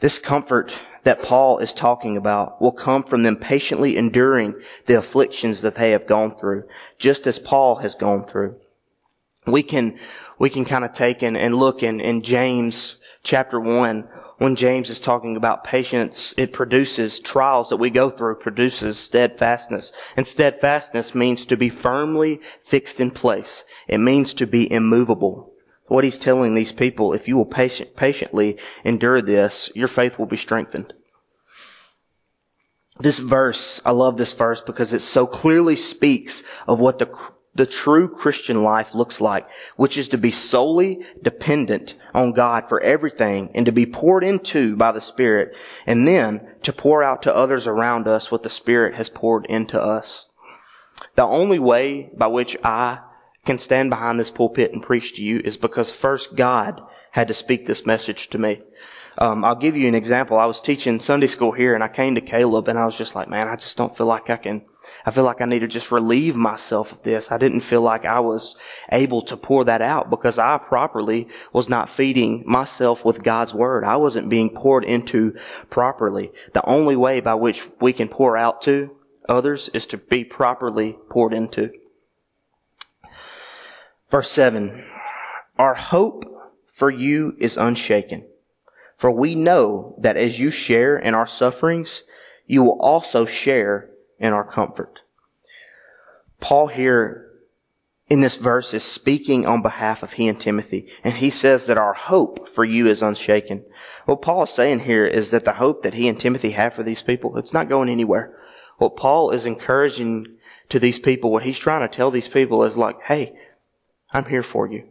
This 0.00 0.18
comfort 0.18 0.72
that 1.04 1.22
Paul 1.22 1.58
is 1.58 1.72
talking 1.72 2.16
about 2.16 2.60
will 2.60 2.72
come 2.72 3.02
from 3.02 3.22
them 3.22 3.36
patiently 3.36 3.96
enduring 3.96 4.54
the 4.86 4.98
afflictions 4.98 5.62
that 5.62 5.74
they 5.74 5.92
have 5.92 6.06
gone 6.06 6.36
through, 6.36 6.64
just 6.98 7.26
as 7.26 7.38
Paul 7.38 7.76
has 7.76 7.94
gone 7.94 8.26
through. 8.26 8.56
We 9.46 9.62
can, 9.62 9.98
we 10.38 10.50
can 10.50 10.64
kind 10.64 10.84
of 10.84 10.92
take 10.92 11.22
and, 11.22 11.36
and 11.36 11.54
look 11.54 11.82
in, 11.82 12.00
in 12.00 12.22
James 12.22 12.98
chapter 13.22 13.58
1 13.58 14.08
when 14.38 14.54
James 14.54 14.88
is 14.88 15.00
talking 15.00 15.36
about 15.36 15.64
patience, 15.64 16.32
it 16.36 16.52
produces 16.52 17.18
trials 17.20 17.68
that 17.68 17.76
we 17.76 17.90
go 17.90 18.08
through, 18.08 18.36
produces 18.36 18.96
steadfastness. 18.96 19.92
And 20.16 20.26
steadfastness 20.26 21.14
means 21.14 21.44
to 21.46 21.56
be 21.56 21.68
firmly 21.68 22.40
fixed 22.62 23.00
in 23.00 23.10
place. 23.10 23.64
It 23.88 23.98
means 23.98 24.32
to 24.34 24.46
be 24.46 24.72
immovable. 24.72 25.52
What 25.86 26.04
he's 26.04 26.18
telling 26.18 26.54
these 26.54 26.72
people, 26.72 27.12
if 27.12 27.26
you 27.26 27.36
will 27.36 27.46
patient, 27.46 27.96
patiently 27.96 28.58
endure 28.84 29.20
this, 29.20 29.72
your 29.74 29.88
faith 29.88 30.18
will 30.18 30.26
be 30.26 30.36
strengthened. 30.36 30.94
This 33.00 33.18
verse, 33.18 33.80
I 33.84 33.90
love 33.90 34.18
this 34.18 34.32
verse 34.32 34.60
because 34.60 34.92
it 34.92 35.02
so 35.02 35.26
clearly 35.26 35.76
speaks 35.76 36.42
of 36.66 36.78
what 36.78 36.98
the 36.98 37.06
the 37.54 37.66
true 37.66 38.08
Christian 38.08 38.62
life 38.62 38.94
looks 38.94 39.20
like, 39.20 39.48
which 39.76 39.96
is 39.96 40.08
to 40.08 40.18
be 40.18 40.30
solely 40.30 41.04
dependent 41.22 41.94
on 42.14 42.32
God 42.32 42.68
for 42.68 42.80
everything 42.80 43.50
and 43.54 43.66
to 43.66 43.72
be 43.72 43.86
poured 43.86 44.22
into 44.22 44.76
by 44.76 44.92
the 44.92 45.00
Spirit 45.00 45.54
and 45.86 46.06
then 46.06 46.46
to 46.62 46.72
pour 46.72 47.02
out 47.02 47.22
to 47.22 47.34
others 47.34 47.66
around 47.66 48.06
us 48.06 48.30
what 48.30 48.42
the 48.42 48.50
Spirit 48.50 48.96
has 48.96 49.10
poured 49.10 49.46
into 49.46 49.80
us. 49.80 50.26
The 51.16 51.24
only 51.24 51.58
way 51.58 52.10
by 52.16 52.28
which 52.28 52.56
I 52.62 53.00
can 53.44 53.58
stand 53.58 53.90
behind 53.90 54.20
this 54.20 54.30
pulpit 54.30 54.72
and 54.72 54.82
preach 54.82 55.14
to 55.16 55.22
you 55.24 55.40
is 55.44 55.56
because 55.56 55.90
first 55.90 56.36
God 56.36 56.82
had 57.12 57.28
to 57.28 57.34
speak 57.34 57.66
this 57.66 57.86
message 57.86 58.28
to 58.28 58.38
me. 58.38 58.62
Um, 59.16 59.44
I'll 59.44 59.56
give 59.56 59.76
you 59.76 59.88
an 59.88 59.94
example. 59.94 60.38
I 60.38 60.46
was 60.46 60.60
teaching 60.60 61.00
Sunday 61.00 61.26
school 61.26 61.50
here 61.50 61.74
and 61.74 61.82
I 61.82 61.88
came 61.88 62.14
to 62.14 62.20
Caleb 62.20 62.68
and 62.68 62.78
I 62.78 62.86
was 62.86 62.96
just 62.96 63.16
like, 63.16 63.28
man, 63.28 63.48
I 63.48 63.56
just 63.56 63.76
don't 63.76 63.96
feel 63.96 64.06
like 64.06 64.30
I 64.30 64.36
can, 64.36 64.62
I 65.08 65.10
feel 65.10 65.24
like 65.24 65.40
I 65.40 65.46
need 65.46 65.60
to 65.60 65.66
just 65.66 65.90
relieve 65.90 66.36
myself 66.36 66.92
of 66.92 67.02
this. 67.02 67.32
I 67.32 67.38
didn't 67.38 67.60
feel 67.60 67.80
like 67.80 68.04
I 68.04 68.20
was 68.20 68.56
able 68.92 69.22
to 69.22 69.38
pour 69.38 69.64
that 69.64 69.80
out 69.80 70.10
because 70.10 70.38
I 70.38 70.58
properly 70.58 71.28
was 71.50 71.66
not 71.66 71.88
feeding 71.88 72.42
myself 72.44 73.06
with 73.06 73.22
God's 73.22 73.54
word. 73.54 73.84
I 73.84 73.96
wasn't 73.96 74.28
being 74.28 74.50
poured 74.50 74.84
into 74.84 75.34
properly. 75.70 76.30
The 76.52 76.62
only 76.66 76.94
way 76.94 77.20
by 77.20 77.36
which 77.36 77.66
we 77.80 77.94
can 77.94 78.08
pour 78.08 78.36
out 78.36 78.60
to 78.62 78.94
others 79.26 79.70
is 79.72 79.86
to 79.86 79.96
be 79.96 80.24
properly 80.24 80.98
poured 81.08 81.32
into. 81.32 81.70
Verse 84.10 84.30
7 84.30 84.84
Our 85.56 85.74
hope 85.74 86.26
for 86.70 86.90
you 86.90 87.34
is 87.38 87.56
unshaken, 87.56 88.26
for 88.98 89.10
we 89.10 89.34
know 89.34 89.94
that 90.02 90.18
as 90.18 90.38
you 90.38 90.50
share 90.50 90.98
in 90.98 91.14
our 91.14 91.26
sufferings, 91.26 92.02
you 92.46 92.62
will 92.62 92.78
also 92.78 93.24
share 93.24 93.88
in 94.18 94.32
our 94.32 94.44
comfort. 94.44 95.00
Paul 96.40 96.68
here 96.68 97.28
in 98.08 98.20
this 98.20 98.36
verse 98.36 98.72
is 98.72 98.84
speaking 98.84 99.46
on 99.46 99.60
behalf 99.60 100.02
of 100.02 100.14
he 100.14 100.28
and 100.28 100.40
Timothy, 100.40 100.86
and 101.04 101.14
he 101.14 101.30
says 101.30 101.66
that 101.66 101.78
our 101.78 101.92
hope 101.92 102.48
for 102.48 102.64
you 102.64 102.86
is 102.86 103.02
unshaken. 103.02 103.64
What 104.06 104.22
Paul 104.22 104.44
is 104.44 104.50
saying 104.50 104.80
here 104.80 105.06
is 105.06 105.30
that 105.30 105.44
the 105.44 105.52
hope 105.54 105.82
that 105.82 105.94
he 105.94 106.08
and 106.08 106.18
Timothy 106.18 106.52
have 106.52 106.74
for 106.74 106.82
these 106.82 107.02
people, 107.02 107.36
it's 107.36 107.52
not 107.52 107.68
going 107.68 107.88
anywhere. 107.88 108.34
What 108.78 108.96
Paul 108.96 109.30
is 109.30 109.44
encouraging 109.44 110.26
to 110.70 110.78
these 110.78 110.98
people, 110.98 111.30
what 111.30 111.42
he's 111.42 111.58
trying 111.58 111.86
to 111.86 111.94
tell 111.94 112.10
these 112.10 112.28
people 112.28 112.64
is 112.64 112.76
like, 112.76 113.02
hey, 113.02 113.34
I'm 114.12 114.24
here 114.24 114.42
for 114.42 114.66
you. 114.66 114.84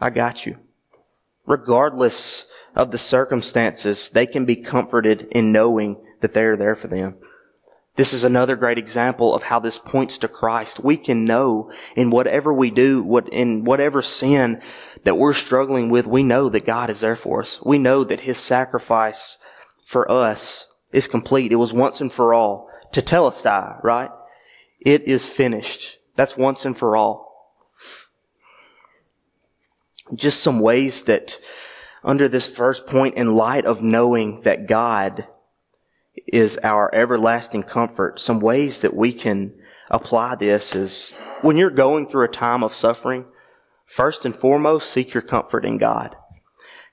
I 0.00 0.10
got 0.10 0.46
you. 0.46 0.58
Regardless 1.46 2.46
of 2.74 2.90
the 2.90 2.98
circumstances, 2.98 4.10
they 4.10 4.26
can 4.26 4.44
be 4.44 4.56
comforted 4.56 5.28
in 5.30 5.52
knowing 5.52 5.96
that 6.20 6.34
they 6.34 6.42
are 6.42 6.56
there 6.56 6.74
for 6.74 6.88
them. 6.88 7.16
This 7.96 8.12
is 8.12 8.24
another 8.24 8.56
great 8.56 8.78
example 8.78 9.34
of 9.34 9.44
how 9.44 9.60
this 9.60 9.78
points 9.78 10.18
to 10.18 10.28
Christ. 10.28 10.82
We 10.82 10.96
can 10.96 11.24
know 11.24 11.70
in 11.94 12.10
whatever 12.10 12.52
we 12.52 12.70
do, 12.70 13.02
what, 13.02 13.28
in 13.28 13.64
whatever 13.64 14.02
sin 14.02 14.60
that 15.04 15.16
we're 15.16 15.32
struggling 15.32 15.90
with, 15.90 16.06
we 16.06 16.22
know 16.22 16.48
that 16.48 16.66
God 16.66 16.90
is 16.90 17.00
there 17.00 17.14
for 17.14 17.42
us. 17.42 17.60
We 17.62 17.78
know 17.78 18.02
that 18.02 18.20
His 18.20 18.38
sacrifice 18.38 19.38
for 19.84 20.10
us 20.10 20.72
is 20.92 21.06
complete. 21.06 21.52
It 21.52 21.56
was 21.56 21.72
once 21.72 22.00
and 22.00 22.12
for 22.12 22.34
all. 22.34 22.68
Tetelestai, 22.92 23.82
right? 23.84 24.10
It 24.80 25.02
is 25.02 25.28
finished. 25.28 25.98
That's 26.16 26.36
once 26.36 26.64
and 26.64 26.76
for 26.76 26.96
all 26.96 27.24
just 30.14 30.42
some 30.42 30.60
ways 30.60 31.04
that 31.04 31.38
under 32.02 32.28
this 32.28 32.48
first 32.48 32.86
point 32.86 33.14
in 33.14 33.34
light 33.34 33.64
of 33.64 33.82
knowing 33.82 34.42
that 34.42 34.66
God 34.66 35.26
is 36.34 36.58
our 36.64 36.92
everlasting 36.92 37.62
comfort, 37.62 38.18
some 38.18 38.40
ways 38.40 38.80
that 38.80 38.92
we 38.92 39.12
can 39.12 39.54
apply 39.88 40.34
this 40.34 40.74
is 40.74 41.12
when 41.42 41.56
you're 41.56 41.70
going 41.70 42.08
through 42.08 42.24
a 42.24 42.28
time 42.28 42.64
of 42.64 42.74
suffering, 42.74 43.24
first 43.86 44.24
and 44.24 44.34
foremost, 44.34 44.90
seek 44.90 45.14
your 45.14 45.22
comfort 45.22 45.64
in 45.64 45.78
God. 45.78 46.16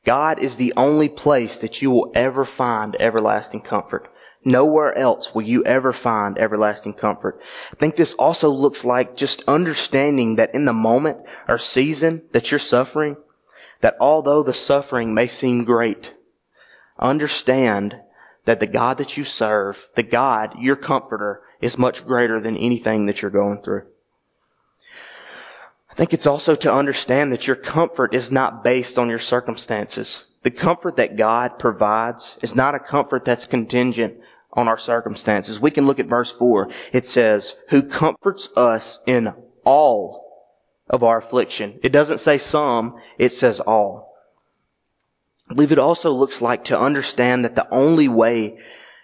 God 0.06 0.38
is 0.38 0.58
the 0.58 0.74
only 0.78 1.10
place 1.10 1.58
that 1.58 1.82
you 1.82 1.90
will 1.90 2.12
ever 2.14 2.46
find 2.46 2.96
everlasting 3.00 3.62
comfort. 3.62 4.08
Nowhere 4.46 4.96
else 4.96 5.34
will 5.34 5.42
you 5.42 5.64
ever 5.66 5.92
find 5.92 6.38
everlasting 6.38 6.94
comfort. 6.94 7.42
I 7.72 7.76
think 7.78 7.96
this 7.96 8.14
also 8.14 8.50
looks 8.52 8.86
like 8.86 9.18
just 9.18 9.44
understanding 9.48 10.36
that 10.36 10.54
in 10.54 10.66
the 10.66 10.74
moment 10.74 11.18
or 11.48 11.58
season 11.58 12.22
that 12.32 12.52
you're 12.52 12.60
suffering, 12.60 13.18
that 13.82 13.98
although 14.00 14.44
the 14.44 14.54
suffering 14.54 15.16
may 15.16 15.26
seem 15.26 15.64
great, 15.64 16.14
understand 17.00 17.96
that 18.46 18.60
the 18.60 18.68
God 18.68 18.98
that 18.98 19.18
you 19.18 19.24
serve, 19.24 19.90
the 19.96 20.04
God, 20.04 20.56
your 20.60 20.76
comforter, 20.76 21.42
is 21.62 21.78
much 21.78 22.06
greater 22.06 22.40
than 22.40 22.58
anything 22.58 23.06
that 23.06 23.22
you're 23.22 23.32
going 23.32 23.62
through. 23.62 23.84
I 25.90 25.94
think 25.94 26.14
it's 26.14 26.28
also 26.28 26.56
to 26.56 26.74
understand 26.74 27.32
that 27.32 27.48
your 27.48 27.56
comfort 27.56 28.14
is 28.14 28.32
not 28.32 28.64
based 28.64 28.98
on 28.98 29.10
your 29.10 29.20
circumstances. 29.20 30.24
The 30.44 30.52
comfort 30.52 30.96
that 30.98 31.18
God 31.18 31.60
provides 31.60 32.40
is 32.42 32.56
not 32.56 32.76
a 32.76 32.80
comfort 32.80 33.26
that's 33.26 33.46
contingent 33.46 34.16
on 34.54 34.68
our 34.68 34.78
circumstances. 34.78 35.60
We 35.60 35.72
can 35.72 35.86
look 35.86 36.00
at 36.00 36.08
verse 36.08 36.32
4. 36.32 36.72
It 36.94 37.06
says, 37.06 37.62
Who 37.70 37.84
comforts 37.84 38.50
us 38.56 39.02
in 39.06 39.34
all 39.64 40.22
of 40.92 41.04
our 41.04 41.18
affliction. 41.18 41.80
It 41.82 41.92
doesn't 41.92 42.20
say 42.20 42.38
some, 42.38 43.00
it 43.18 43.32
says 43.32 43.60
all. 43.60 44.11
I 45.52 45.54
believe 45.54 45.74
it 45.74 45.80
also 45.80 46.14
looks 46.14 46.42
like 46.42 46.64
to 46.66 46.80
understand 46.80 47.44
that 47.44 47.56
the 47.56 47.68
only 47.74 48.08
way 48.08 48.58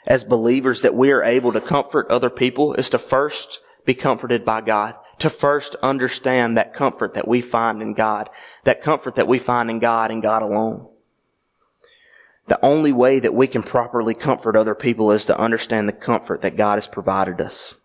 as 0.05 0.23
believers 0.23 0.79
that 0.79 0.95
we 0.95 1.11
are 1.11 1.21
able 1.21 1.51
to 1.51 1.59
comfort 1.59 2.09
other 2.09 2.29
people 2.29 2.73
is 2.75 2.89
to 2.91 2.97
first 2.97 3.59
be 3.85 3.93
comforted 3.93 4.45
by 4.45 4.61
God. 4.61 4.95
To 5.19 5.29
first 5.29 5.75
understand 5.83 6.57
that 6.57 6.73
comfort 6.73 7.15
that 7.15 7.27
we 7.27 7.41
find 7.41 7.81
in 7.81 7.93
God. 7.93 8.29
That 8.63 8.81
comfort 8.81 9.15
that 9.15 9.27
we 9.27 9.39
find 9.39 9.69
in 9.69 9.79
God 9.79 10.09
and 10.09 10.21
God 10.21 10.41
alone. 10.41 10.87
The 12.47 12.63
only 12.65 12.93
way 12.93 13.19
that 13.19 13.33
we 13.33 13.47
can 13.47 13.61
properly 13.61 14.13
comfort 14.13 14.55
other 14.55 14.73
people 14.73 15.11
is 15.11 15.25
to 15.25 15.37
understand 15.37 15.89
the 15.89 15.93
comfort 15.93 16.43
that 16.43 16.55
God 16.55 16.75
has 16.75 16.87
provided 16.87 17.41
us. 17.41 17.75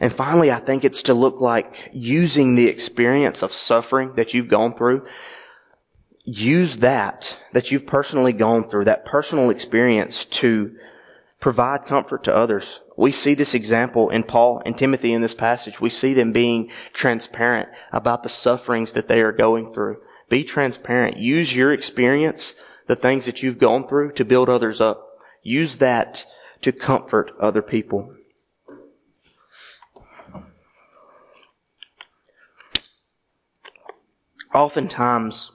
And 0.00 0.12
finally, 0.12 0.50
I 0.50 0.58
think 0.58 0.84
it's 0.84 1.04
to 1.04 1.14
look 1.14 1.40
like 1.40 1.90
using 1.92 2.56
the 2.56 2.66
experience 2.66 3.44
of 3.44 3.52
suffering 3.52 4.14
that 4.16 4.34
you've 4.34 4.48
gone 4.48 4.74
through. 4.74 5.06
Use 6.32 6.76
that, 6.76 7.40
that 7.52 7.72
you've 7.72 7.88
personally 7.88 8.32
gone 8.32 8.62
through, 8.62 8.84
that 8.84 9.04
personal 9.04 9.50
experience 9.50 10.24
to 10.26 10.76
provide 11.40 11.86
comfort 11.86 12.22
to 12.22 12.34
others. 12.34 12.78
We 12.96 13.10
see 13.10 13.34
this 13.34 13.52
example 13.52 14.10
in 14.10 14.22
Paul 14.22 14.62
and 14.64 14.78
Timothy 14.78 15.12
in 15.12 15.22
this 15.22 15.34
passage. 15.34 15.80
We 15.80 15.90
see 15.90 16.14
them 16.14 16.30
being 16.30 16.70
transparent 16.92 17.68
about 17.90 18.22
the 18.22 18.28
sufferings 18.28 18.92
that 18.92 19.08
they 19.08 19.22
are 19.22 19.32
going 19.32 19.72
through. 19.72 19.96
Be 20.28 20.44
transparent. 20.44 21.16
Use 21.16 21.56
your 21.56 21.72
experience 21.72 22.54
the 22.86 22.94
things 22.94 23.26
that 23.26 23.42
you've 23.42 23.58
gone 23.58 23.88
through 23.88 24.12
to 24.12 24.24
build 24.24 24.48
others 24.48 24.80
up. 24.80 25.04
Use 25.42 25.78
that 25.78 26.24
to 26.62 26.70
comfort 26.70 27.32
other 27.40 27.62
people. 27.62 28.14
Oftentimes, 34.54 35.50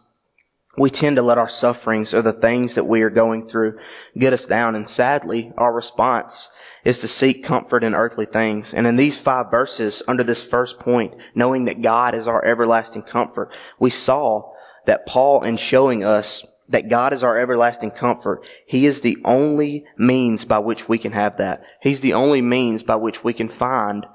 we 0.78 0.90
tend 0.90 1.16
to 1.16 1.22
let 1.22 1.38
our 1.38 1.48
sufferings 1.48 2.14
or 2.14 2.22
the 2.22 2.34
things 2.34 2.76
that 2.76 2.86
we 2.86 3.02
are 3.02 3.10
going 3.10 3.48
through 3.48 3.78
get 4.18 4.34
us 4.34 4.46
down. 4.46 4.76
And 4.76 4.88
sadly, 4.88 5.52
our 5.58 5.74
response 5.74 6.50
is 6.84 7.00
to 7.00 7.08
seek 7.08 7.44
comfort 7.44 7.84
in 7.84 7.96
earthly 7.96 8.26
things. 8.26 8.74
And 8.74 8.86
in 8.86 8.96
these 8.96 9.18
five 9.18 9.50
verses, 9.50 10.04
under 10.08 10.24
this 10.24 10.44
first 10.44 10.80
point, 10.80 11.16
knowing 11.34 11.66
that 11.66 11.82
God 11.82 12.14
is 12.14 12.28
our 12.28 12.44
everlasting 12.46 13.04
comfort, 13.04 13.52
we 13.80 13.90
saw 13.90 14.54
that 14.86 15.06
Paul, 15.08 15.44
in 15.44 15.58
showing 15.58 16.04
us 16.04 16.46
that 16.70 16.90
God 16.90 17.14
is 17.14 17.24
our 17.24 17.40
everlasting 17.40 17.92
comfort. 17.92 18.44
He 18.68 18.86
is 18.86 19.02
the 19.02 19.18
only 19.24 19.86
means 19.98 20.46
by 20.46 20.60
which 20.60 20.90
we 20.90 20.98
can 20.98 21.12
have 21.12 21.38
that. 21.38 21.64
He's 21.82 22.02
the 22.02 22.14
only 22.14 22.42
means 22.42 22.84
by 22.84 22.96
which 22.96 23.24
we 23.24 23.34
can 23.34 23.50
find 23.50 24.06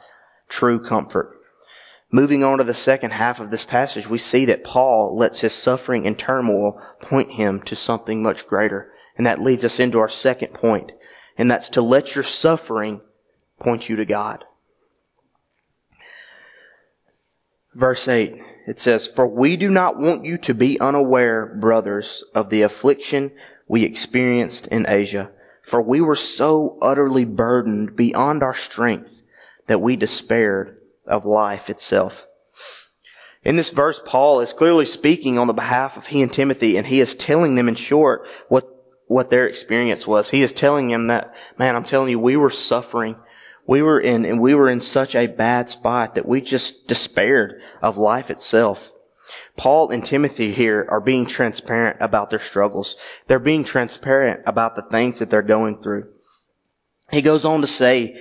true 0.48 0.84
comfort. 0.84 1.39
Moving 2.12 2.42
on 2.42 2.58
to 2.58 2.64
the 2.64 2.74
second 2.74 3.12
half 3.12 3.38
of 3.38 3.50
this 3.50 3.64
passage, 3.64 4.08
we 4.08 4.18
see 4.18 4.44
that 4.46 4.64
Paul 4.64 5.16
lets 5.16 5.40
his 5.40 5.54
suffering 5.54 6.06
and 6.06 6.18
turmoil 6.18 6.80
point 7.00 7.32
him 7.32 7.62
to 7.62 7.76
something 7.76 8.22
much 8.22 8.46
greater. 8.48 8.92
And 9.16 9.26
that 9.26 9.40
leads 9.40 9.64
us 9.64 9.78
into 9.78 9.98
our 9.98 10.08
second 10.08 10.54
point, 10.54 10.92
and 11.36 11.50
that's 11.50 11.70
to 11.70 11.82
let 11.82 12.14
your 12.14 12.24
suffering 12.24 13.00
point 13.60 13.88
you 13.88 13.96
to 13.96 14.04
God. 14.04 14.44
Verse 17.74 18.08
8 18.08 18.42
it 18.66 18.78
says, 18.78 19.06
For 19.06 19.26
we 19.26 19.56
do 19.56 19.68
not 19.68 19.98
want 19.98 20.24
you 20.24 20.36
to 20.38 20.54
be 20.54 20.80
unaware, 20.80 21.46
brothers, 21.46 22.24
of 22.34 22.50
the 22.50 22.62
affliction 22.62 23.32
we 23.66 23.84
experienced 23.84 24.66
in 24.68 24.86
Asia. 24.88 25.30
For 25.62 25.80
we 25.82 26.00
were 26.00 26.16
so 26.16 26.78
utterly 26.80 27.24
burdened 27.24 27.96
beyond 27.96 28.42
our 28.42 28.54
strength 28.54 29.22
that 29.66 29.80
we 29.80 29.96
despaired 29.96 30.79
of 31.10 31.26
life 31.26 31.68
itself. 31.68 32.26
In 33.42 33.56
this 33.56 33.70
verse, 33.70 34.00
Paul 34.04 34.40
is 34.40 34.52
clearly 34.52 34.86
speaking 34.86 35.38
on 35.38 35.46
the 35.46 35.52
behalf 35.52 35.96
of 35.96 36.06
he 36.06 36.22
and 36.22 36.32
Timothy, 36.32 36.76
and 36.76 36.86
he 36.86 37.00
is 37.00 37.14
telling 37.14 37.54
them 37.54 37.68
in 37.68 37.74
short 37.74 38.26
what, 38.48 38.68
what 39.06 39.30
their 39.30 39.46
experience 39.46 40.06
was. 40.06 40.30
He 40.30 40.42
is 40.42 40.52
telling 40.52 40.88
them 40.88 41.06
that, 41.08 41.34
man, 41.58 41.76
I'm 41.76 41.84
telling 41.84 42.10
you, 42.10 42.18
we 42.18 42.36
were 42.36 42.50
suffering 42.50 43.16
we 43.70 43.82
were 43.82 44.00
in, 44.00 44.24
and 44.24 44.40
we 44.40 44.52
were 44.52 44.68
in 44.68 44.80
such 44.80 45.14
a 45.14 45.28
bad 45.28 45.70
spot 45.70 46.16
that 46.16 46.26
we 46.26 46.40
just 46.40 46.88
despaired 46.88 47.62
of 47.80 47.96
life 47.96 48.28
itself. 48.28 48.90
Paul 49.56 49.90
and 49.90 50.04
Timothy 50.04 50.52
here 50.52 50.88
are 50.90 51.00
being 51.00 51.24
transparent 51.24 51.98
about 52.00 52.30
their 52.30 52.40
struggles. 52.40 52.96
They're 53.28 53.38
being 53.38 53.62
transparent 53.62 54.40
about 54.44 54.74
the 54.74 54.82
things 54.82 55.20
that 55.20 55.30
they're 55.30 55.42
going 55.42 55.80
through. 55.80 56.08
He 57.12 57.22
goes 57.22 57.44
on 57.44 57.60
to 57.60 57.68
say 57.68 58.20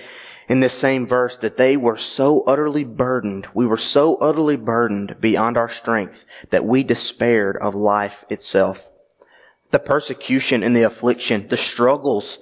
in 0.50 0.62
this 0.62 0.74
same 0.74 1.06
verse 1.06 1.38
that 1.38 1.58
they 1.58 1.78
were 1.78 1.96
so 1.96 2.42
utterly 2.42 2.84
burdened, 2.84 3.48
we 3.54 3.68
were 3.68 3.78
so 3.78 4.16
utterly 4.16 4.58
burdened 4.58 5.16
beyond 5.22 5.56
our 5.56 5.70
strength 5.70 6.26
that 6.50 6.66
we 6.66 6.84
despaired 6.84 7.56
of 7.58 7.76
life 7.76 8.26
itself. 8.30 8.90
The 9.70 9.78
persecution 9.78 10.64
and 10.64 10.76
the 10.76 10.82
affliction, 10.82 11.48
the 11.48 11.58
struggles 11.58 12.40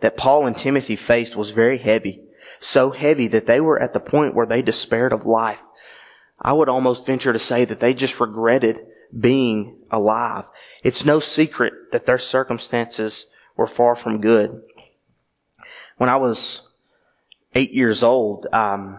that 0.00 0.16
Paul 0.16 0.46
and 0.46 0.56
Timothy 0.56 0.94
faced 0.94 1.34
was 1.34 1.50
very 1.50 1.78
heavy. 1.78 2.22
So 2.60 2.92
heavy 2.92 3.26
that 3.28 3.46
they 3.46 3.60
were 3.60 3.80
at 3.80 3.92
the 3.92 4.00
point 4.00 4.36
where 4.36 4.46
they 4.46 4.62
despaired 4.62 5.12
of 5.12 5.26
life. 5.26 5.58
I 6.40 6.52
would 6.52 6.68
almost 6.68 7.06
venture 7.06 7.32
to 7.32 7.38
say 7.40 7.64
that 7.64 7.80
they 7.80 7.92
just 7.92 8.20
regretted 8.20 8.86
being 9.18 9.78
alive. 9.90 10.44
It's 10.84 11.04
no 11.04 11.18
secret 11.18 11.72
that 11.90 12.06
their 12.06 12.18
circumstances 12.18 13.26
were 13.56 13.66
far 13.66 13.96
from 13.96 14.20
good. 14.20 14.62
When 15.96 16.08
I 16.08 16.16
was 16.16 16.67
eight 17.54 17.72
years 17.72 18.02
old, 18.02 18.46
um, 18.52 18.98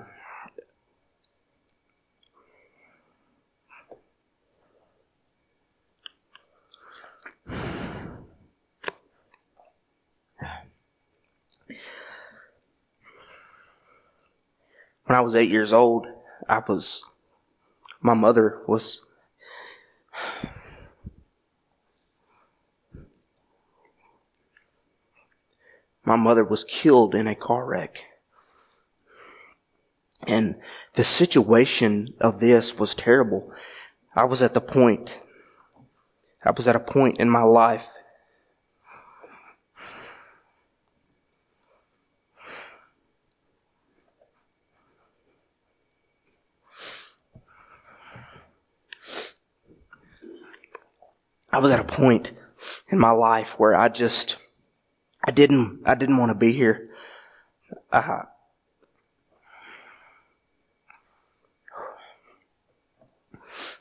when 15.05 15.17
I 15.17 15.21
was 15.21 15.35
eight 15.35 15.49
years 15.49 15.73
old, 15.73 16.07
I 16.47 16.61
was, 16.67 17.03
my 18.01 18.13
mother 18.13 18.61
was, 18.67 19.05
my 26.03 26.15
mother 26.15 26.43
was 26.43 26.63
killed 26.63 27.15
in 27.15 27.27
a 27.27 27.35
car 27.35 27.65
wreck. 27.65 28.08
And 30.27 30.55
the 30.95 31.03
situation 31.03 32.13
of 32.19 32.39
this 32.39 32.77
was 32.77 32.93
terrible. 32.93 33.51
I 34.15 34.25
was 34.25 34.41
at 34.41 34.53
the 34.53 34.61
point, 34.61 35.21
I 36.43 36.51
was 36.51 36.67
at 36.67 36.75
a 36.75 36.79
point 36.79 37.19
in 37.19 37.29
my 37.29 37.43
life 37.43 37.89
I 51.51 51.61
was 51.61 51.71
at 51.71 51.79
a 51.79 51.83
point 51.83 52.31
in 52.89 52.99
my 52.99 53.11
life 53.11 53.59
where 53.59 53.75
I 53.75 53.89
just, 53.89 54.37
I 55.25 55.31
didn't, 55.31 55.81
I 55.85 55.95
didn't 55.95 56.17
want 56.17 56.29
to 56.29 56.35
be 56.35 56.53
here. 56.53 56.89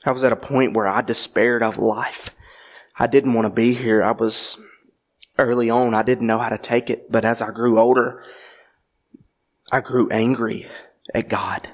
I 0.08 0.10
was 0.10 0.24
at 0.24 0.32
a 0.32 0.36
point 0.36 0.72
where 0.72 0.88
I 0.88 1.02
despaired 1.02 1.62
of 1.62 1.76
life. 1.76 2.30
I 2.98 3.06
didn't 3.06 3.34
want 3.34 3.46
to 3.46 3.52
be 3.52 3.74
here. 3.74 4.02
I 4.02 4.12
was 4.12 4.58
early 5.38 5.68
on, 5.68 5.92
I 5.92 6.02
didn't 6.02 6.26
know 6.26 6.38
how 6.38 6.48
to 6.48 6.56
take 6.56 6.88
it, 6.88 7.12
but 7.12 7.26
as 7.26 7.42
I 7.42 7.50
grew 7.50 7.78
older, 7.78 8.24
I 9.70 9.82
grew 9.82 10.08
angry 10.08 10.66
at 11.14 11.28
God. 11.28 11.68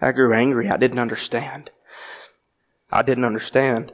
I 0.00 0.10
grew 0.10 0.34
angry. 0.34 0.68
I 0.68 0.76
didn't 0.76 0.98
understand. 0.98 1.70
I 2.90 3.02
didn't 3.02 3.24
understand. 3.24 3.92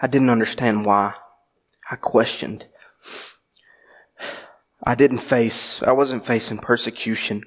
I 0.00 0.06
didn't 0.06 0.30
understand 0.30 0.86
why. 0.86 1.14
I 1.90 1.96
questioned. 1.96 2.66
I 4.80 4.94
didn't 4.94 5.18
face, 5.18 5.82
I 5.82 5.90
wasn't 5.90 6.24
facing 6.24 6.58
persecution 6.58 7.44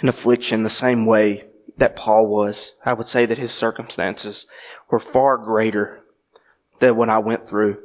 and 0.00 0.08
affliction 0.08 0.62
the 0.62 0.70
same 0.70 1.06
way 1.06 1.44
that 1.78 1.96
Paul 1.96 2.26
was. 2.26 2.74
I 2.84 2.92
would 2.92 3.06
say 3.06 3.26
that 3.26 3.38
his 3.38 3.52
circumstances 3.52 4.46
were 4.90 4.98
far 4.98 5.36
greater 5.38 6.02
than 6.78 6.96
what 6.96 7.08
I 7.08 7.18
went 7.18 7.48
through. 7.48 7.78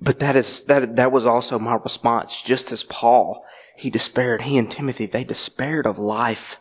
But 0.00 0.18
that 0.18 0.34
is, 0.34 0.64
that, 0.64 0.96
that 0.96 1.12
was 1.12 1.26
also 1.26 1.58
my 1.58 1.74
response. 1.76 2.42
Just 2.42 2.72
as 2.72 2.82
Paul, 2.82 3.44
he 3.76 3.88
despaired, 3.88 4.42
he 4.42 4.58
and 4.58 4.70
Timothy, 4.70 5.06
they 5.06 5.22
despaired 5.22 5.86
of 5.86 5.98
life. 5.98 6.60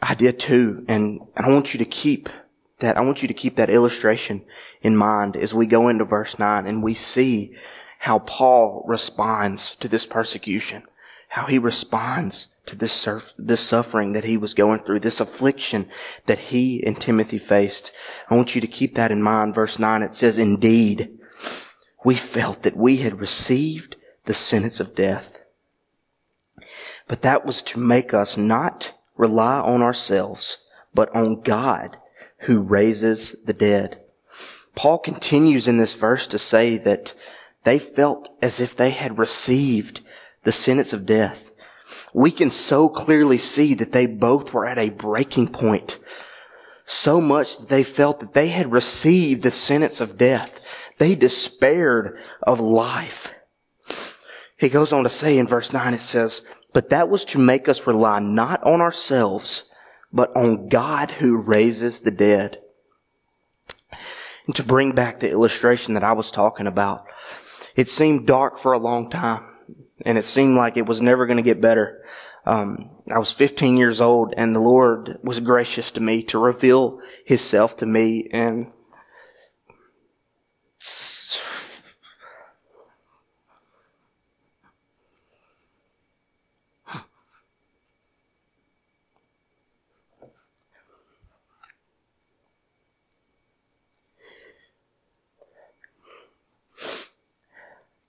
I 0.00 0.14
did 0.14 0.38
too. 0.38 0.84
And 0.88 1.20
I 1.36 1.50
want 1.50 1.74
you 1.74 1.78
to 1.78 1.84
keep 1.84 2.30
that, 2.78 2.96
I 2.96 3.02
want 3.02 3.20
you 3.20 3.28
to 3.28 3.34
keep 3.34 3.56
that 3.56 3.68
illustration 3.68 4.42
in 4.80 4.96
mind 4.96 5.36
as 5.36 5.52
we 5.52 5.66
go 5.66 5.88
into 5.88 6.04
verse 6.06 6.38
9 6.38 6.66
and 6.66 6.82
we 6.82 6.94
see 6.94 7.54
how 8.00 8.18
Paul 8.20 8.82
responds 8.86 9.74
to 9.76 9.86
this 9.86 10.06
persecution, 10.06 10.84
how 11.28 11.44
he 11.44 11.58
responds 11.58 12.46
to 12.64 12.74
this, 12.74 12.94
surf, 12.94 13.34
this 13.38 13.60
suffering 13.60 14.14
that 14.14 14.24
he 14.24 14.38
was 14.38 14.54
going 14.54 14.80
through, 14.80 15.00
this 15.00 15.20
affliction 15.20 15.86
that 16.24 16.38
he 16.38 16.82
and 16.82 16.98
Timothy 16.98 17.36
faced. 17.36 17.92
I 18.30 18.36
want 18.36 18.54
you 18.54 18.60
to 18.62 18.66
keep 18.66 18.94
that 18.94 19.12
in 19.12 19.22
mind. 19.22 19.54
Verse 19.54 19.78
9, 19.78 20.02
it 20.02 20.14
says, 20.14 20.38
Indeed, 20.38 21.18
we 22.02 22.14
felt 22.14 22.62
that 22.62 22.74
we 22.74 22.96
had 22.98 23.20
received 23.20 23.96
the 24.24 24.32
sentence 24.32 24.80
of 24.80 24.94
death. 24.94 25.42
But 27.06 27.20
that 27.20 27.44
was 27.44 27.60
to 27.62 27.78
make 27.78 28.14
us 28.14 28.38
not 28.38 28.94
rely 29.18 29.60
on 29.60 29.82
ourselves, 29.82 30.64
but 30.94 31.14
on 31.14 31.42
God 31.42 31.98
who 32.44 32.60
raises 32.60 33.36
the 33.44 33.52
dead. 33.52 34.00
Paul 34.74 34.96
continues 34.96 35.68
in 35.68 35.76
this 35.76 35.92
verse 35.92 36.26
to 36.28 36.38
say 36.38 36.78
that 36.78 37.12
they 37.64 37.78
felt 37.78 38.28
as 38.40 38.60
if 38.60 38.76
they 38.76 38.90
had 38.90 39.18
received 39.18 40.00
the 40.44 40.52
sentence 40.52 40.92
of 40.92 41.06
death. 41.06 41.52
We 42.14 42.30
can 42.30 42.50
so 42.50 42.88
clearly 42.88 43.38
see 43.38 43.74
that 43.74 43.92
they 43.92 44.06
both 44.06 44.52
were 44.52 44.66
at 44.66 44.78
a 44.78 44.90
breaking 44.90 45.48
point. 45.48 45.98
So 46.86 47.20
much 47.20 47.58
that 47.58 47.68
they 47.68 47.82
felt 47.82 48.20
that 48.20 48.34
they 48.34 48.48
had 48.48 48.72
received 48.72 49.42
the 49.42 49.50
sentence 49.50 50.00
of 50.00 50.18
death. 50.18 50.60
They 50.98 51.14
despaired 51.14 52.18
of 52.42 52.60
life. 52.60 53.34
He 54.56 54.68
goes 54.68 54.92
on 54.92 55.04
to 55.04 55.10
say 55.10 55.38
in 55.38 55.46
verse 55.46 55.72
9, 55.72 55.94
it 55.94 56.02
says, 56.02 56.42
But 56.72 56.90
that 56.90 57.08
was 57.08 57.24
to 57.26 57.38
make 57.38 57.68
us 57.68 57.86
rely 57.86 58.18
not 58.18 58.62
on 58.62 58.80
ourselves, 58.80 59.64
but 60.12 60.34
on 60.36 60.68
God 60.68 61.12
who 61.12 61.36
raises 61.36 62.00
the 62.00 62.10
dead. 62.10 62.60
And 64.46 64.54
to 64.56 64.62
bring 64.62 64.92
back 64.92 65.20
the 65.20 65.30
illustration 65.30 65.94
that 65.94 66.04
I 66.04 66.12
was 66.12 66.30
talking 66.30 66.66
about, 66.66 67.06
it 67.76 67.88
seemed 67.88 68.26
dark 68.26 68.58
for 68.58 68.72
a 68.72 68.78
long 68.78 69.10
time, 69.10 69.56
and 70.04 70.18
it 70.18 70.24
seemed 70.24 70.56
like 70.56 70.76
it 70.76 70.86
was 70.86 71.02
never 71.02 71.26
going 71.26 71.36
to 71.36 71.42
get 71.42 71.60
better. 71.60 72.04
Um, 72.46 72.90
I 73.12 73.18
was 73.18 73.32
15 73.32 73.76
years 73.76 74.00
old, 74.00 74.34
and 74.36 74.54
the 74.54 74.60
Lord 74.60 75.18
was 75.22 75.40
gracious 75.40 75.90
to 75.92 76.00
me 76.00 76.22
to 76.24 76.38
reveal 76.38 77.00
Himself 77.24 77.76
to 77.78 77.86
me, 77.86 78.28
and 78.32 78.72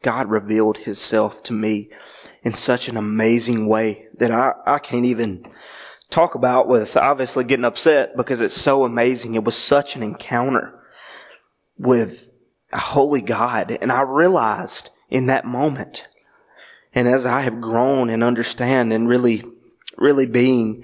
God 0.02 0.30
revealed 0.30 0.78
himself 0.78 1.44
to 1.44 1.54
me 1.54 1.90
in 2.44 2.54
such 2.54 2.90
an 2.90 2.98
amazing 2.98 3.68
way 3.68 4.08
that 4.18 4.32
I, 4.32 4.54
I 4.66 4.80
can't 4.80 5.06
even 5.06 5.46
talk 6.10 6.36
about 6.36 6.68
with 6.68 6.98
obviously 6.98 7.44
getting 7.44 7.66
upset 7.66 8.18
because 8.18 8.42
it's 8.42 8.60
so 8.60 8.84
amazing. 8.84 9.36
It 9.36 9.44
was 9.44 9.58
such 9.58 9.96
an 9.96 10.04
encounter 10.04 10.78
with 11.78 12.28
a 12.74 12.80
holy 12.80 13.22
God. 13.22 13.78
And 13.82 13.92
I 13.92 14.02
realized 14.02 14.90
in 15.10 15.28
that 15.28 15.46
moment, 15.46 16.08
and 16.94 17.08
as 17.08 17.26
I 17.26 17.42
have 17.42 17.62
grown 17.62 18.10
and 18.10 18.24
understand 18.24 18.92
and 18.92 19.08
really, 19.08 19.44
really 19.98 20.26
being 20.26 20.84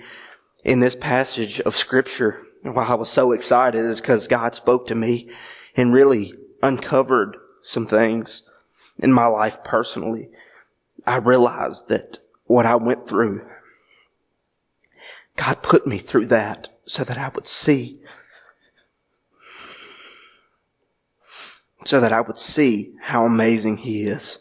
in 0.64 0.80
this 0.80 0.96
passage 0.96 1.60
of 1.62 1.76
scripture, 1.76 2.42
why 2.64 2.86
I 2.86 2.96
was 2.96 3.10
so 3.10 3.32
excited 3.32 3.84
is 3.86 4.02
because 4.02 4.28
God 4.28 4.56
spoke 4.56 4.88
to 4.88 4.96
me 4.96 5.30
and 5.76 5.94
really 5.94 6.34
uncovered 6.62 7.38
some 7.62 7.86
things 7.86 8.44
in 9.00 9.14
my 9.14 9.28
life 9.28 9.64
personally, 9.64 10.30
I 11.06 11.18
realized 11.18 11.90
that 11.90 12.20
what 12.46 12.66
I 12.66 12.76
went 12.76 13.08
through, 13.08 13.46
God 15.36 15.62
put 15.62 15.86
me 15.86 15.98
through 15.98 16.28
that 16.28 16.70
so 16.86 17.04
that 17.04 17.18
I 17.18 17.30
would 17.30 17.48
see, 17.48 18.02
so 21.86 22.00
that 22.00 22.12
I 22.12 22.22
would 22.22 22.38
see 22.38 22.94
how 23.02 23.26
amazing 23.26 23.78
He 23.78 24.04
is. 24.04 24.40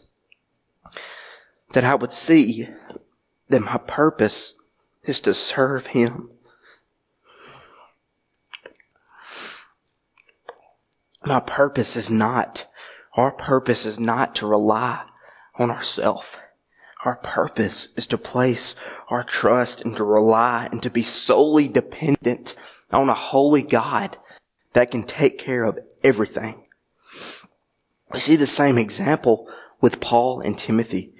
That 1.73 1.83
I 1.83 1.95
would 1.95 2.11
see 2.11 2.69
that 3.49 3.61
my 3.61 3.77
purpose 3.77 4.55
is 5.03 5.21
to 5.21 5.33
serve 5.33 5.87
Him. 5.87 6.29
My 11.25 11.41
purpose 11.41 11.95
is 11.95 12.09
not 12.09 12.65
our 13.17 13.31
purpose 13.31 13.85
is 13.85 13.99
not 13.99 14.35
to 14.35 14.47
rely 14.47 15.03
on 15.55 15.71
ourselves. 15.71 16.37
Our 17.03 17.17
purpose 17.17 17.89
is 17.97 18.07
to 18.07 18.17
place 18.17 18.75
our 19.09 19.23
trust 19.23 19.81
and 19.81 19.95
to 19.97 20.03
rely 20.03 20.69
and 20.71 20.81
to 20.83 20.89
be 20.89 21.03
solely 21.03 21.67
dependent 21.67 22.55
on 22.91 23.09
a 23.09 23.15
holy 23.15 23.63
God 23.63 24.17
that 24.73 24.91
can 24.91 25.03
take 25.03 25.39
care 25.39 25.63
of 25.63 25.79
everything. 26.03 26.63
We 28.13 28.19
see 28.19 28.35
the 28.35 28.45
same 28.45 28.77
example 28.77 29.49
with 29.81 29.99
Paul 29.99 30.41
and 30.41 30.57
Timothy. 30.57 31.13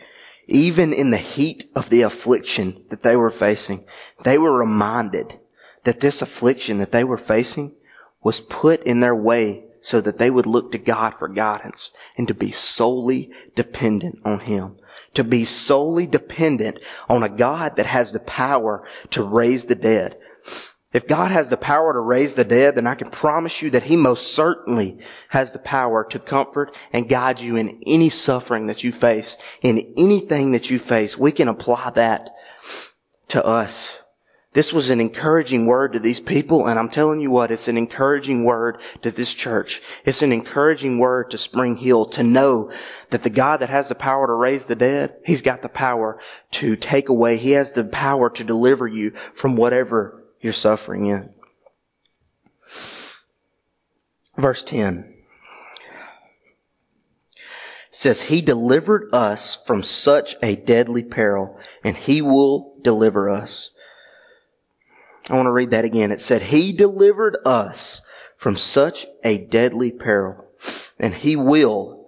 Even 0.47 0.93
in 0.93 1.09
the 1.09 1.17
heat 1.17 1.69
of 1.75 1.89
the 1.89 2.03
affliction 2.03 2.83
that 2.89 3.01
they 3.01 3.15
were 3.15 3.29
facing, 3.29 3.85
they 4.23 4.37
were 4.37 4.57
reminded 4.57 5.39
that 5.83 5.99
this 5.99 6.21
affliction 6.21 6.77
that 6.77 6.91
they 6.91 7.03
were 7.03 7.17
facing 7.17 7.75
was 8.23 8.39
put 8.39 8.83
in 8.83 8.99
their 8.99 9.15
way 9.15 9.66
so 9.81 10.01
that 10.01 10.17
they 10.17 10.29
would 10.29 10.45
look 10.45 10.71
to 10.71 10.77
God 10.77 11.13
for 11.17 11.27
guidance 11.27 11.91
and 12.17 12.27
to 12.27 12.33
be 12.33 12.51
solely 12.51 13.31
dependent 13.55 14.19
on 14.25 14.41
Him. 14.41 14.77
To 15.13 15.23
be 15.23 15.45
solely 15.45 16.05
dependent 16.05 16.79
on 17.09 17.23
a 17.23 17.29
God 17.29 17.75
that 17.77 17.85
has 17.85 18.13
the 18.13 18.19
power 18.19 18.87
to 19.11 19.23
raise 19.23 19.65
the 19.65 19.75
dead. 19.75 20.17
If 20.93 21.05
God 21.05 21.31
has 21.31 21.49
the 21.49 21.57
power 21.57 21.93
to 21.93 21.99
raise 21.99 22.35
the 22.35 22.45
dead, 22.45 22.75
then 22.75 22.87
I 22.87 22.95
can 22.95 23.09
promise 23.09 23.61
you 23.61 23.69
that 23.71 23.83
He 23.83 23.95
most 23.95 24.33
certainly 24.33 24.99
has 25.29 25.51
the 25.51 25.59
power 25.59 26.05
to 26.05 26.19
comfort 26.19 26.75
and 26.93 27.09
guide 27.09 27.39
you 27.39 27.55
in 27.55 27.81
any 27.85 28.09
suffering 28.09 28.67
that 28.67 28.83
you 28.83 28.91
face, 28.91 29.37
in 29.61 29.93
anything 29.97 30.53
that 30.53 30.69
you 30.69 30.79
face. 30.79 31.17
We 31.17 31.31
can 31.31 31.49
apply 31.49 31.91
that 31.95 32.29
to 33.29 33.45
us. 33.45 33.95
This 34.53 34.73
was 34.73 34.89
an 34.89 34.99
encouraging 34.99 35.67
word 35.67 35.93
to 35.93 35.99
these 35.99 36.19
people, 36.19 36.67
and 36.67 36.79
I'm 36.79 36.89
telling 36.89 37.19
you 37.19 37.29
what, 37.29 37.51
it's 37.51 37.67
an 37.67 37.77
encouraging 37.77 38.43
word 38.43 38.79
to 39.03 39.11
this 39.11 39.33
church. 39.33 39.81
It's 40.05 40.21
an 40.21 40.31
encouraging 40.31 40.97
word 40.97 41.29
to 41.31 41.37
Spring 41.37 41.77
Hill 41.77 42.07
to 42.07 42.23
know 42.23 42.71
that 43.11 43.21
the 43.21 43.29
God 43.29 43.59
that 43.59 43.69
has 43.69 43.89
the 43.89 43.95
power 43.95 44.25
to 44.25 44.33
raise 44.33 44.65
the 44.65 44.75
dead, 44.75 45.15
He's 45.25 45.41
got 45.41 45.61
the 45.61 45.69
power 45.69 46.19
to 46.51 46.75
take 46.75 47.09
away. 47.09 47.37
He 47.37 47.51
has 47.51 47.73
the 47.73 47.83
power 47.83 48.29
to 48.31 48.43
deliver 48.43 48.87
you 48.87 49.13
from 49.35 49.57
whatever 49.57 50.23
you're 50.41 50.53
suffering 50.53 51.05
in. 51.05 51.29
Verse 54.37 54.63
10 54.63 55.13
says, 57.91 58.23
He 58.23 58.41
delivered 58.41 59.09
us 59.13 59.55
from 59.65 59.83
such 59.83 60.35
a 60.41 60.55
deadly 60.55 61.03
peril, 61.03 61.59
and 61.83 61.97
He 61.97 62.21
will 62.21 62.75
deliver 62.81 63.29
us. 63.29 63.71
I 65.29 65.35
want 65.35 65.47
to 65.47 65.51
read 65.51 65.71
that 65.71 65.85
again. 65.85 66.11
It 66.11 66.21
said, 66.21 66.43
He 66.43 66.71
delivered 66.71 67.37
us 67.45 68.01
from 68.37 68.55
such 68.55 69.07
a 69.23 69.37
deadly 69.37 69.91
peril, 69.91 70.45
and 70.99 71.13
He 71.13 71.35
will 71.35 72.05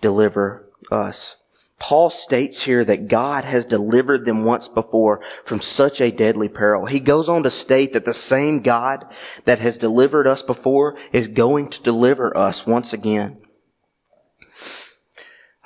deliver 0.00 0.68
us. 0.90 1.36
Paul 1.78 2.10
states 2.10 2.62
here 2.62 2.84
that 2.84 3.06
God 3.06 3.44
has 3.44 3.64
delivered 3.64 4.24
them 4.24 4.44
once 4.44 4.66
before 4.66 5.20
from 5.44 5.60
such 5.60 6.00
a 6.00 6.10
deadly 6.10 6.48
peril. 6.48 6.86
He 6.86 6.98
goes 6.98 7.28
on 7.28 7.44
to 7.44 7.50
state 7.50 7.92
that 7.92 8.04
the 8.04 8.14
same 8.14 8.60
God 8.60 9.06
that 9.44 9.60
has 9.60 9.78
delivered 9.78 10.26
us 10.26 10.42
before 10.42 10.96
is 11.12 11.28
going 11.28 11.68
to 11.70 11.82
deliver 11.82 12.36
us 12.36 12.66
once 12.66 12.92
again. 12.92 13.38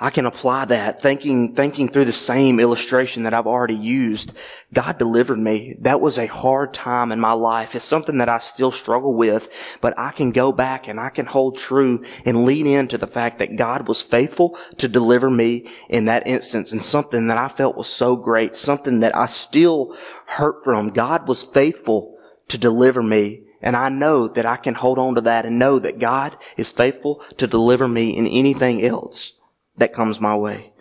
I 0.03 0.11
can 0.11 0.27
apply 0.27 0.65
that 0.65 1.01
thinking, 1.01 1.55
thinking 1.55 1.87
through 1.87 2.07
the 2.07 2.13
same 2.13 2.59
illustration 2.59 3.23
that 3.23 3.35
I've 3.35 3.47
already 3.47 3.77
used. 3.77 4.33
God 4.75 4.99
delivered 4.99 5.39
me. 5.39 5.77
That 5.79 6.01
was 6.01 6.19
a 6.19 6.27
hard 6.27 6.75
time 6.75 7.13
in 7.13 7.21
my 7.21 7.35
life. 7.35 7.77
It's 7.77 7.85
something 7.85 8.19
that 8.19 8.29
I 8.29 8.39
still 8.39 8.73
struggle 8.73 9.15
with, 9.15 9.49
but 9.81 9.97
I 9.97 10.11
can 10.11 10.33
go 10.33 10.51
back 10.51 10.89
and 10.89 10.99
I 10.99 11.11
can 11.11 11.27
hold 11.27 11.57
true 11.57 12.05
and 12.25 12.45
lean 12.45 12.67
into 12.67 12.99
the 12.99 13.07
fact 13.07 13.39
that 13.39 13.55
God 13.55 13.87
was 13.87 14.03
faithful 14.03 14.59
to 14.79 14.89
deliver 14.89 15.31
me 15.31 15.71
in 15.89 16.07
that 16.07 16.27
instance 16.27 16.73
and 16.73 16.83
something 16.83 17.29
that 17.29 17.39
I 17.39 17.47
felt 17.47 17.77
was 17.77 17.87
so 17.87 18.17
great, 18.17 18.57
something 18.57 18.99
that 19.01 19.15
I 19.15 19.27
still 19.27 19.97
hurt 20.27 20.65
from. 20.65 20.89
God 20.89 21.29
was 21.29 21.45
faithful 21.45 22.19
to 22.49 22.59
deliver 22.59 23.05
me. 23.05 23.43
And 23.61 23.77
I 23.77 23.89
know 23.89 24.27
that 24.27 24.47
I 24.47 24.57
can 24.57 24.75
hold 24.75 24.99
on 24.99 25.15
to 25.15 25.21
that 25.21 25.47
and 25.47 25.61
know 25.61 25.79
that 25.79 26.01
God 26.01 26.37
is 26.57 26.73
faithful 26.73 27.23
to 27.37 27.47
deliver 27.47 27.87
me 27.87 28.17
in 28.17 28.27
anything 28.27 28.85
else 28.85 29.35
that 29.77 29.93
comes 29.93 30.21
my 30.21 30.37
way. 30.37 30.73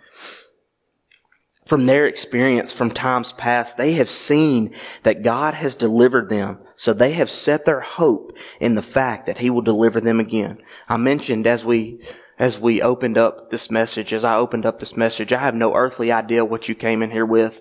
From 1.66 1.86
their 1.86 2.06
experience 2.06 2.72
from 2.72 2.90
times 2.90 3.32
past, 3.32 3.76
they 3.76 3.92
have 3.92 4.10
seen 4.10 4.74
that 5.04 5.22
God 5.22 5.54
has 5.54 5.74
delivered 5.74 6.28
them. 6.28 6.58
So 6.76 6.92
they 6.92 7.12
have 7.12 7.30
set 7.30 7.64
their 7.64 7.80
hope 7.80 8.32
in 8.60 8.74
the 8.74 8.82
fact 8.82 9.26
that 9.26 9.38
He 9.38 9.48
will 9.48 9.62
deliver 9.62 10.00
them 10.00 10.20
again. 10.20 10.58
I 10.88 10.96
mentioned 10.96 11.46
as 11.46 11.64
we 11.64 12.00
as 12.38 12.58
we 12.58 12.82
opened 12.82 13.18
up 13.18 13.50
this 13.50 13.70
message, 13.70 14.12
as 14.12 14.24
I 14.24 14.34
opened 14.34 14.66
up 14.66 14.80
this 14.80 14.96
message, 14.96 15.32
I 15.32 15.40
have 15.40 15.54
no 15.54 15.76
earthly 15.76 16.10
idea 16.10 16.44
what 16.44 16.68
you 16.68 16.74
came 16.74 17.02
in 17.02 17.10
here 17.10 17.26
with. 17.26 17.60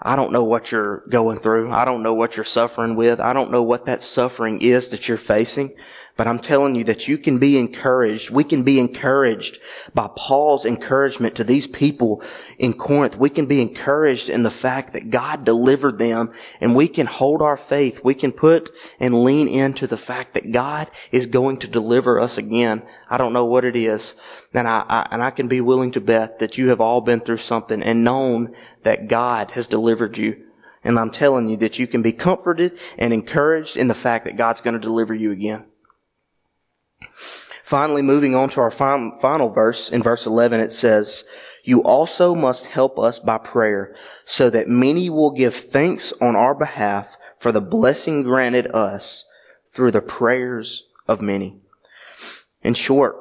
I 0.00 0.16
don't 0.16 0.32
know 0.32 0.44
what 0.44 0.70
you're 0.70 1.02
going 1.10 1.38
through. 1.38 1.72
I 1.72 1.84
don't 1.84 2.02
know 2.02 2.14
what 2.14 2.36
you're 2.36 2.44
suffering 2.44 2.94
with. 2.94 3.20
I 3.20 3.32
don't 3.32 3.50
know 3.50 3.62
what 3.62 3.86
that 3.86 4.02
suffering 4.02 4.60
is 4.60 4.90
that 4.90 5.08
you're 5.08 5.16
facing. 5.16 5.74
But 6.16 6.28
I'm 6.28 6.38
telling 6.38 6.76
you 6.76 6.84
that 6.84 7.08
you 7.08 7.18
can 7.18 7.40
be 7.40 7.58
encouraged. 7.58 8.30
We 8.30 8.44
can 8.44 8.62
be 8.62 8.78
encouraged 8.78 9.58
by 9.94 10.08
Paul's 10.14 10.64
encouragement 10.64 11.34
to 11.34 11.44
these 11.44 11.66
people 11.66 12.22
in 12.56 12.74
Corinth. 12.74 13.16
We 13.16 13.30
can 13.30 13.46
be 13.46 13.60
encouraged 13.60 14.30
in 14.30 14.44
the 14.44 14.50
fact 14.50 14.92
that 14.92 15.10
God 15.10 15.44
delivered 15.44 15.98
them 15.98 16.32
and 16.60 16.76
we 16.76 16.86
can 16.86 17.06
hold 17.06 17.42
our 17.42 17.56
faith. 17.56 18.04
We 18.04 18.14
can 18.14 18.30
put 18.30 18.70
and 19.00 19.24
lean 19.24 19.48
into 19.48 19.88
the 19.88 19.96
fact 19.96 20.34
that 20.34 20.52
God 20.52 20.88
is 21.10 21.26
going 21.26 21.58
to 21.58 21.68
deliver 21.68 22.20
us 22.20 22.38
again. 22.38 22.84
I 23.08 23.18
don't 23.18 23.32
know 23.32 23.46
what 23.46 23.64
it 23.64 23.74
is. 23.74 24.14
And 24.52 24.68
I, 24.68 24.84
I 24.88 25.08
and 25.10 25.20
I 25.20 25.32
can 25.32 25.48
be 25.48 25.60
willing 25.60 25.90
to 25.92 26.00
bet 26.00 26.38
that 26.38 26.56
you 26.58 26.68
have 26.68 26.80
all 26.80 27.00
been 27.00 27.20
through 27.20 27.38
something 27.38 27.82
and 27.82 28.04
known 28.04 28.54
that 28.84 29.08
God 29.08 29.50
has 29.52 29.66
delivered 29.66 30.16
you. 30.16 30.44
And 30.84 30.96
I'm 30.96 31.10
telling 31.10 31.48
you 31.48 31.56
that 31.56 31.80
you 31.80 31.88
can 31.88 32.02
be 32.02 32.12
comforted 32.12 32.78
and 32.98 33.12
encouraged 33.12 33.76
in 33.76 33.88
the 33.88 33.94
fact 33.94 34.26
that 34.26 34.36
God's 34.36 34.60
going 34.60 34.74
to 34.74 34.80
deliver 34.80 35.12
you 35.12 35.32
again. 35.32 35.64
Finally, 37.14 38.02
moving 38.02 38.34
on 38.34 38.48
to 38.50 38.60
our 38.60 38.70
final 38.70 39.50
verse, 39.50 39.90
in 39.90 40.02
verse 40.02 40.26
11, 40.26 40.60
it 40.60 40.72
says, 40.72 41.24
You 41.62 41.82
also 41.82 42.34
must 42.34 42.66
help 42.66 42.98
us 42.98 43.18
by 43.18 43.38
prayer, 43.38 43.96
so 44.24 44.50
that 44.50 44.68
many 44.68 45.08
will 45.08 45.30
give 45.30 45.54
thanks 45.54 46.12
on 46.20 46.36
our 46.36 46.54
behalf 46.54 47.16
for 47.38 47.52
the 47.52 47.60
blessing 47.60 48.22
granted 48.22 48.66
us 48.74 49.24
through 49.72 49.92
the 49.92 50.02
prayers 50.02 50.88
of 51.08 51.20
many. 51.20 51.56
In 52.62 52.74
short, 52.74 53.16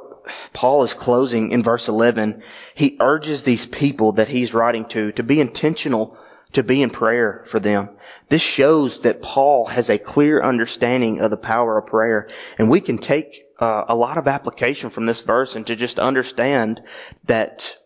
Paul 0.53 0.83
is 0.83 0.93
closing 0.93 1.51
in 1.51 1.63
verse 1.63 1.87
11. 1.87 2.41
He 2.75 2.97
urges 3.01 3.43
these 3.43 3.65
people 3.65 4.13
that 4.13 4.29
he's 4.29 4.53
writing 4.53 4.85
to 4.85 5.11
to 5.11 5.23
be 5.23 5.39
intentional 5.41 6.17
to 6.53 6.63
be 6.63 6.81
in 6.81 6.89
prayer 6.89 7.43
for 7.47 7.59
them. 7.59 7.89
This 8.29 8.41
shows 8.41 9.01
that 9.01 9.21
Paul 9.21 9.65
has 9.67 9.89
a 9.89 9.97
clear 9.97 10.41
understanding 10.41 11.19
of 11.19 11.31
the 11.31 11.37
power 11.37 11.77
of 11.77 11.87
prayer. 11.87 12.29
And 12.57 12.69
we 12.69 12.79
can 12.79 12.97
take 12.97 13.43
uh, 13.63 13.85
a 13.87 13.95
lot 13.95 14.17
of 14.17 14.27
application 14.27 14.89
from 14.89 15.05
this 15.05 15.21
verse 15.21 15.55
and 15.55 15.65
to 15.65 15.73
just 15.73 15.97
understand 15.97 16.81
that 17.23 17.77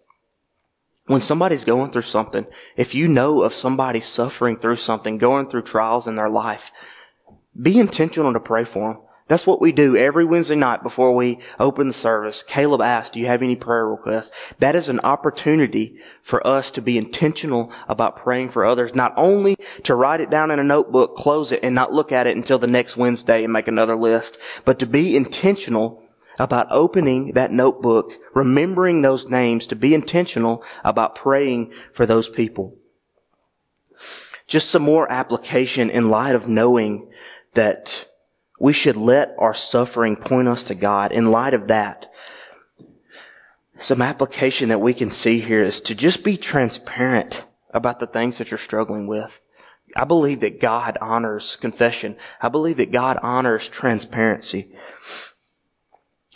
when 1.06 1.22
somebody's 1.22 1.64
going 1.64 1.92
through 1.92 2.02
something, 2.02 2.48
if 2.76 2.96
you 2.96 3.08
know 3.08 3.44
of 3.44 3.54
somebody 3.54 4.02
suffering 4.02 4.58
through 4.58 4.78
something, 4.78 5.20
going 5.20 5.48
through 5.48 5.62
trials 5.62 6.08
in 6.08 6.16
their 6.16 6.32
life, 6.32 6.72
be 7.62 7.78
intentional 7.78 8.34
to 8.34 8.40
pray 8.40 8.64
for 8.64 8.94
them. 8.94 9.02
That's 9.28 9.46
what 9.46 9.60
we 9.60 9.74
do 9.74 9.98
every 9.98 10.24
Wednesday 10.24 10.56
night 10.56 10.84
before 10.84 11.14
we 11.14 11.40
open 11.60 11.88
the 11.88 11.94
service. 11.94 12.44
Caleb 12.48 12.82
asked, 12.82 13.14
do 13.14 13.20
you 13.20 13.26
have 13.26 13.44
any 13.44 13.58
prayer 13.58 13.86
requests? 13.86 14.32
That 14.60 14.76
is 14.76 14.88
an 14.88 15.02
opportunity 15.02 16.00
for 16.22 16.46
us 16.48 16.72
to 16.72 16.82
be 16.82 16.98
intentional 16.98 17.72
about 17.90 18.18
praying 18.18 18.52
for 18.52 18.66
others, 18.66 18.96
not 18.96 19.14
only 19.18 19.58
to 19.84 19.96
write 19.96 20.22
it 20.22 20.30
down 20.30 20.50
in 20.50 20.60
a 20.60 20.64
notebook, 20.64 21.18
close 21.18 21.52
it, 21.52 21.60
and 21.62 21.76
not 21.76 21.92
look 21.92 22.14
at 22.14 22.26
it 22.26 22.38
until 22.38 22.58
the 22.58 22.68
next 22.68 22.96
Wednesday 22.96 23.44
and 23.44 23.52
make 23.52 23.68
another 23.68 23.98
list, 23.98 24.38
but 24.64 24.80
to 24.80 24.86
be 24.86 25.16
intentional 25.16 26.02
about 26.40 26.68
opening 26.70 27.34
that 27.34 27.52
notebook, 27.52 28.12
remembering 28.34 29.02
those 29.02 29.30
names, 29.30 29.68
to 29.68 29.76
be 29.76 29.94
intentional 29.94 30.64
about 30.86 31.16
praying 31.16 31.74
for 31.92 32.06
those 32.06 32.30
people. 32.30 32.78
Just 34.46 34.70
some 34.70 34.84
more 34.84 35.12
application 35.12 35.90
in 35.90 36.10
light 36.10 36.36
of 36.36 36.48
knowing 36.48 37.10
that 37.56 38.08
we 38.60 38.74
should 38.74 38.98
let 38.98 39.36
our 39.38 39.54
suffering 39.54 40.16
point 40.16 40.48
us 40.48 40.64
to 40.66 40.76
God. 40.76 41.12
In 41.12 41.32
light 41.32 41.54
of 41.54 41.68
that, 41.68 42.12
some 43.80 44.02
application 44.02 44.70
that 44.70 44.82
we 44.82 44.94
can 44.94 45.12
see 45.12 45.40
here 45.40 45.64
is 45.64 45.82
to 45.82 45.96
just 45.96 46.24
be 46.24 46.38
transparent 46.38 47.46
about 47.72 48.00
the 48.00 48.08
things 48.08 48.38
that 48.38 48.50
you're 48.50 48.58
struggling 48.58 49.06
with. 49.08 49.40
I 49.96 50.04
believe 50.04 50.42
that 50.42 50.60
God 50.60 50.98
honors 51.00 51.56
confession. 51.56 52.18
I 52.42 52.50
believe 52.50 52.78
that 52.78 52.92
God 52.92 53.20
honors 53.22 53.70
transparency. 53.70 54.72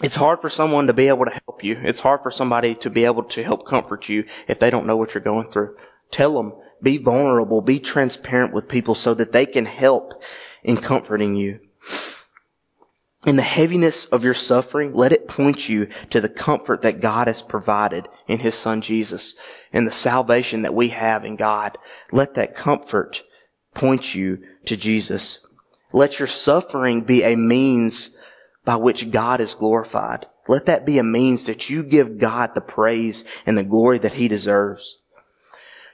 It's 0.04 0.16
hard 0.16 0.42
for 0.42 0.50
someone 0.50 0.88
to 0.88 0.94
be 0.94 1.10
able 1.10 1.26
to 1.26 1.40
help 1.46 1.64
you. 1.64 1.80
It's 1.84 2.00
hard 2.00 2.22
for 2.24 2.32
somebody 2.32 2.76
to 2.76 2.90
be 2.90 3.06
able 3.06 3.24
to 3.24 3.44
help 3.44 3.68
comfort 3.68 4.10
you 4.10 4.26
if 4.48 4.60
they 4.60 4.70
don't 4.70 4.88
know 4.88 4.98
what 4.98 5.14
you're 5.14 5.22
going 5.22 5.52
through. 5.52 5.76
Tell 6.12 6.34
them, 6.34 6.54
be 6.82 6.98
vulnerable, 6.98 7.62
be 7.62 7.80
transparent 7.80 8.54
with 8.54 8.68
people 8.68 8.96
so 8.96 9.14
that 9.14 9.32
they 9.32 9.46
can 9.46 9.66
help 9.66 10.24
in 10.64 10.78
comforting 10.78 11.36
you. 11.36 11.60
In 13.26 13.36
the 13.36 13.44
heaviness 13.44 14.06
of 14.08 14.24
your 14.24 14.34
suffering, 14.34 14.94
let 14.94 15.12
it 15.12 15.28
point 15.28 15.70
you 15.70 15.88
to 16.10 16.20
the 16.20 16.30
comfort 16.30 16.82
that 16.82 17.02
God 17.02 17.28
has 17.28 17.44
provided 17.44 18.08
in 18.28 18.40
His 18.40 18.56
Son 18.56 18.82
Jesus 18.82 19.36
and 19.72 19.86
the 19.86 19.92
salvation 19.92 20.64
that 20.64 20.74
we 20.74 20.90
have 20.90 21.24
in 21.24 21.36
God. 21.36 21.78
Let 22.12 22.34
that 22.34 22.56
comfort 22.56 23.24
point 23.76 24.16
you 24.16 24.40
to 24.66 24.76
Jesus. 24.76 25.40
Let 25.94 26.18
your 26.18 26.28
suffering 26.28 27.02
be 27.02 27.22
a 27.22 27.36
means 27.36 28.18
by 28.66 28.78
which 28.78 29.12
God 29.12 29.40
is 29.40 29.54
glorified. 29.54 30.26
Let 30.48 30.66
that 30.66 30.86
be 30.86 30.98
a 30.98 31.04
means 31.04 31.46
that 31.46 31.70
you 31.70 31.84
give 31.84 32.18
God 32.18 32.52
the 32.56 32.62
praise 32.62 33.24
and 33.46 33.56
the 33.56 33.64
glory 33.64 34.00
that 34.00 34.14
He 34.14 34.28
deserves. 34.30 34.98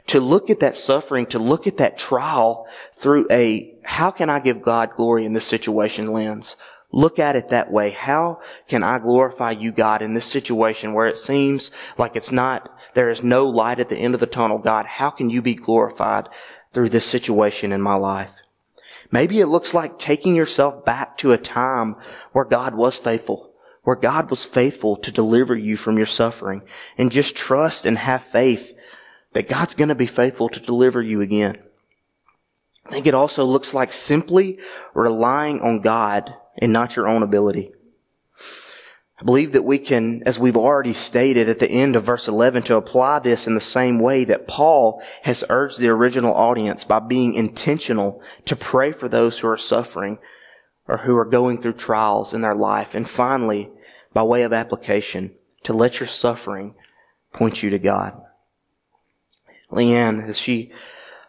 To 0.07 0.21
look 0.21 0.49
at 0.49 0.61
that 0.61 0.77
suffering, 0.77 1.25
to 1.27 1.39
look 1.39 1.67
at 1.67 1.77
that 1.77 1.97
trial 1.97 2.67
through 2.95 3.27
a, 3.29 3.75
how 3.83 4.11
can 4.11 4.29
I 4.29 4.39
give 4.39 4.61
God 4.61 4.91
glory 4.95 5.25
in 5.25 5.33
this 5.33 5.45
situation 5.45 6.13
lens? 6.13 6.55
Look 6.97 7.19
at 7.19 7.35
it 7.35 7.49
that 7.49 7.71
way. 7.71 7.91
How 7.91 8.39
can 8.67 8.81
I 8.81 8.97
glorify 8.97 9.51
you, 9.51 9.71
God, 9.71 10.01
in 10.01 10.15
this 10.15 10.25
situation 10.25 10.95
where 10.95 11.05
it 11.05 11.19
seems 11.19 11.69
like 11.95 12.15
it's 12.15 12.31
not, 12.31 12.75
there 12.95 13.11
is 13.11 13.23
no 13.23 13.45
light 13.45 13.79
at 13.79 13.89
the 13.89 13.95
end 13.95 14.15
of 14.15 14.19
the 14.19 14.25
tunnel, 14.25 14.57
God? 14.57 14.87
How 14.87 15.11
can 15.11 15.29
you 15.29 15.43
be 15.43 15.53
glorified 15.53 16.27
through 16.73 16.89
this 16.89 17.05
situation 17.05 17.71
in 17.71 17.83
my 17.83 17.93
life? 17.93 18.31
Maybe 19.11 19.39
it 19.39 19.45
looks 19.45 19.75
like 19.75 19.99
taking 19.99 20.35
yourself 20.35 20.85
back 20.85 21.19
to 21.19 21.33
a 21.33 21.37
time 21.37 21.97
where 22.31 22.45
God 22.45 22.73
was 22.73 22.97
faithful, 22.97 23.53
where 23.83 23.95
God 23.95 24.31
was 24.31 24.43
faithful 24.43 24.97
to 24.97 25.11
deliver 25.11 25.55
you 25.55 25.77
from 25.77 25.97
your 25.97 26.07
suffering, 26.07 26.63
and 26.97 27.11
just 27.11 27.37
trust 27.37 27.85
and 27.85 27.99
have 27.99 28.23
faith 28.23 28.75
that 29.33 29.47
God's 29.47 29.75
going 29.75 29.89
to 29.89 29.95
be 29.95 30.07
faithful 30.07 30.49
to 30.49 30.59
deliver 30.59 31.03
you 31.03 31.21
again. 31.21 31.59
I 32.87 32.89
think 32.89 33.05
it 33.05 33.13
also 33.13 33.45
looks 33.45 33.75
like 33.75 33.93
simply 33.93 34.57
relying 34.95 35.61
on 35.61 35.81
God 35.81 36.33
and 36.57 36.73
not 36.73 36.95
your 36.95 37.07
own 37.07 37.23
ability. 37.23 37.71
I 39.19 39.23
believe 39.23 39.53
that 39.53 39.63
we 39.63 39.79
can, 39.79 40.21
as 40.27 40.37
we've 40.37 40.55
already 40.55 40.93
stated 40.93 41.49
at 41.49 41.57
the 41.57 41.69
end 41.69 41.95
of 41.95 42.03
verse 42.03 42.27
11, 42.27 42.63
to 42.63 42.75
apply 42.75 43.19
this 43.19 43.47
in 43.47 43.55
the 43.55 43.59
same 43.59 43.97
way 43.97 44.25
that 44.25 44.47
Paul 44.47 45.01
has 45.23 45.43
urged 45.49 45.79
the 45.79 45.89
original 45.89 46.35
audience 46.35 46.83
by 46.83 46.99
being 46.99 47.33
intentional 47.33 48.21
to 48.45 48.55
pray 48.55 48.91
for 48.91 49.09
those 49.09 49.39
who 49.39 49.47
are 49.47 49.57
suffering 49.57 50.19
or 50.87 50.97
who 50.97 51.17
are 51.17 51.25
going 51.25 51.59
through 51.59 51.73
trials 51.73 52.33
in 52.33 52.41
their 52.41 52.55
life. 52.55 52.93
And 52.93 53.09
finally, 53.09 53.71
by 54.13 54.21
way 54.21 54.43
of 54.43 54.53
application, 54.53 55.33
to 55.63 55.73
let 55.73 55.99
your 55.99 56.07
suffering 56.07 56.75
point 57.33 57.63
you 57.63 57.71
to 57.71 57.79
God. 57.79 58.21
Leanne, 59.71 60.27
as 60.29 60.37
she 60.37 60.71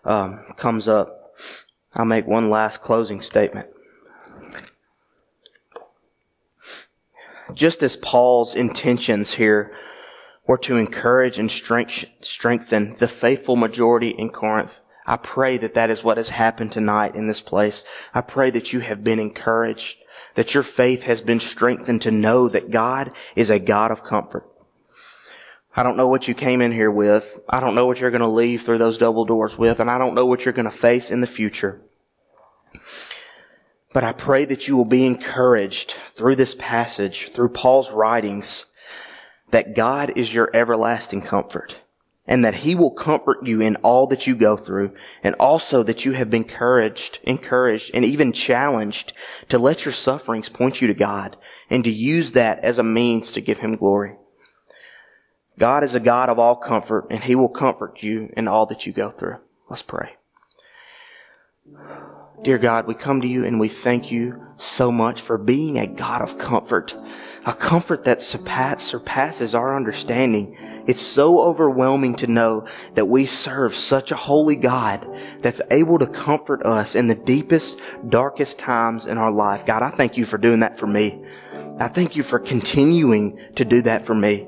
um, 0.04 0.44
comes 0.56 0.86
up, 0.86 1.34
I'll 1.94 2.04
make 2.04 2.26
one 2.26 2.50
last 2.50 2.82
closing 2.82 3.22
statement. 3.22 3.68
Just 7.54 7.82
as 7.82 7.96
Paul's 7.96 8.54
intentions 8.54 9.34
here 9.34 9.76
were 10.46 10.58
to 10.58 10.76
encourage 10.76 11.38
and 11.38 11.50
strengthen 11.50 12.94
the 12.94 13.08
faithful 13.08 13.56
majority 13.56 14.10
in 14.10 14.30
Corinth, 14.30 14.80
I 15.06 15.16
pray 15.16 15.58
that 15.58 15.74
that 15.74 15.90
is 15.90 16.04
what 16.04 16.16
has 16.18 16.30
happened 16.30 16.72
tonight 16.72 17.14
in 17.14 17.28
this 17.28 17.40
place. 17.40 17.84
I 18.14 18.20
pray 18.20 18.50
that 18.50 18.72
you 18.72 18.80
have 18.80 19.02
been 19.02 19.18
encouraged, 19.18 19.96
that 20.34 20.52
your 20.54 20.62
faith 20.62 21.04
has 21.04 21.20
been 21.20 21.40
strengthened 21.40 22.02
to 22.02 22.10
know 22.10 22.48
that 22.48 22.70
God 22.70 23.12
is 23.34 23.50
a 23.50 23.58
God 23.58 23.90
of 23.90 24.04
comfort. 24.04 24.46
I 25.74 25.82
don't 25.82 25.96
know 25.96 26.08
what 26.08 26.28
you 26.28 26.34
came 26.34 26.60
in 26.60 26.72
here 26.72 26.90
with. 26.90 27.38
I 27.48 27.60
don't 27.60 27.74
know 27.74 27.86
what 27.86 28.00
you're 28.00 28.10
going 28.10 28.20
to 28.20 28.26
leave 28.26 28.62
through 28.62 28.78
those 28.78 28.98
double 28.98 29.24
doors 29.24 29.56
with, 29.56 29.80
and 29.80 29.90
I 29.90 29.96
don't 29.96 30.14
know 30.14 30.26
what 30.26 30.44
you're 30.44 30.52
going 30.52 30.70
to 30.70 30.70
face 30.70 31.10
in 31.10 31.20
the 31.20 31.26
future. 31.26 31.80
But 33.92 34.04
I 34.04 34.12
pray 34.12 34.44
that 34.44 34.68
you 34.68 34.76
will 34.76 34.84
be 34.84 35.06
encouraged 35.06 35.96
through 36.14 36.36
this 36.36 36.54
passage, 36.54 37.32
through 37.32 37.50
Paul's 37.50 37.90
writings, 37.90 38.66
that 39.50 39.74
God 39.74 40.12
is 40.16 40.32
your 40.32 40.54
everlasting 40.54 41.22
comfort 41.22 41.76
and 42.28 42.44
that 42.44 42.56
he 42.56 42.74
will 42.74 42.90
comfort 42.90 43.38
you 43.46 43.62
in 43.62 43.76
all 43.76 44.06
that 44.08 44.26
you 44.26 44.36
go 44.36 44.56
through 44.56 44.94
and 45.24 45.34
also 45.36 45.82
that 45.82 46.04
you 46.04 46.12
have 46.12 46.28
been 46.28 46.42
encouraged, 46.42 47.18
encouraged 47.24 47.90
and 47.94 48.04
even 48.04 48.32
challenged 48.32 49.14
to 49.48 49.58
let 49.58 49.86
your 49.86 49.92
sufferings 49.92 50.50
point 50.50 50.82
you 50.82 50.86
to 50.88 50.94
God 50.94 51.36
and 51.70 51.82
to 51.84 51.90
use 51.90 52.32
that 52.32 52.58
as 52.60 52.78
a 52.78 52.82
means 52.82 53.32
to 53.32 53.40
give 53.40 53.58
him 53.58 53.76
glory. 53.76 54.16
God 55.58 55.82
is 55.82 55.94
a 55.94 56.00
God 56.00 56.28
of 56.28 56.38
all 56.38 56.54
comfort 56.54 57.06
and 57.10 57.24
he 57.24 57.34
will 57.34 57.48
comfort 57.48 58.02
you 58.02 58.28
in 58.36 58.46
all 58.46 58.66
that 58.66 58.86
you 58.86 58.92
go 58.92 59.10
through. 59.10 59.38
Let's 59.70 59.82
pray. 59.82 60.16
Dear 62.42 62.58
God, 62.58 62.86
we 62.86 62.94
come 62.94 63.20
to 63.20 63.26
you 63.26 63.44
and 63.44 63.58
we 63.58 63.68
thank 63.68 64.12
you 64.12 64.40
so 64.58 64.92
much 64.92 65.20
for 65.20 65.36
being 65.38 65.78
a 65.78 65.88
God 65.88 66.22
of 66.22 66.38
comfort, 66.38 66.96
a 67.44 67.52
comfort 67.52 68.04
that 68.04 68.22
surpasses 68.22 69.54
our 69.56 69.76
understanding. 69.76 70.56
It's 70.86 71.02
so 71.02 71.40
overwhelming 71.40 72.14
to 72.16 72.28
know 72.28 72.66
that 72.94 73.06
we 73.06 73.26
serve 73.26 73.74
such 73.74 74.12
a 74.12 74.16
holy 74.16 74.54
God 74.54 75.06
that's 75.42 75.60
able 75.72 75.98
to 75.98 76.06
comfort 76.06 76.64
us 76.64 76.94
in 76.94 77.08
the 77.08 77.16
deepest, 77.16 77.80
darkest 78.08 78.58
times 78.58 79.06
in 79.06 79.18
our 79.18 79.32
life. 79.32 79.66
God, 79.66 79.82
I 79.82 79.90
thank 79.90 80.16
you 80.16 80.24
for 80.24 80.38
doing 80.38 80.60
that 80.60 80.78
for 80.78 80.86
me. 80.86 81.20
I 81.80 81.88
thank 81.88 82.14
you 82.14 82.22
for 82.22 82.38
continuing 82.38 83.38
to 83.56 83.64
do 83.64 83.82
that 83.82 84.06
for 84.06 84.14
me. 84.14 84.46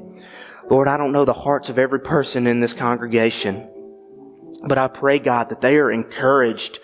Lord, 0.70 0.86
I 0.86 0.96
don't 0.96 1.12
know 1.12 1.24
the 1.24 1.32
hearts 1.32 1.68
of 1.68 1.78
every 1.78 2.00
person 2.00 2.46
in 2.46 2.60
this 2.60 2.72
congregation, 2.72 3.68
but 4.64 4.78
I 4.78 4.86
pray, 4.86 5.18
God, 5.18 5.48
that 5.48 5.60
they 5.60 5.76
are 5.76 5.90
encouraged 5.90 6.78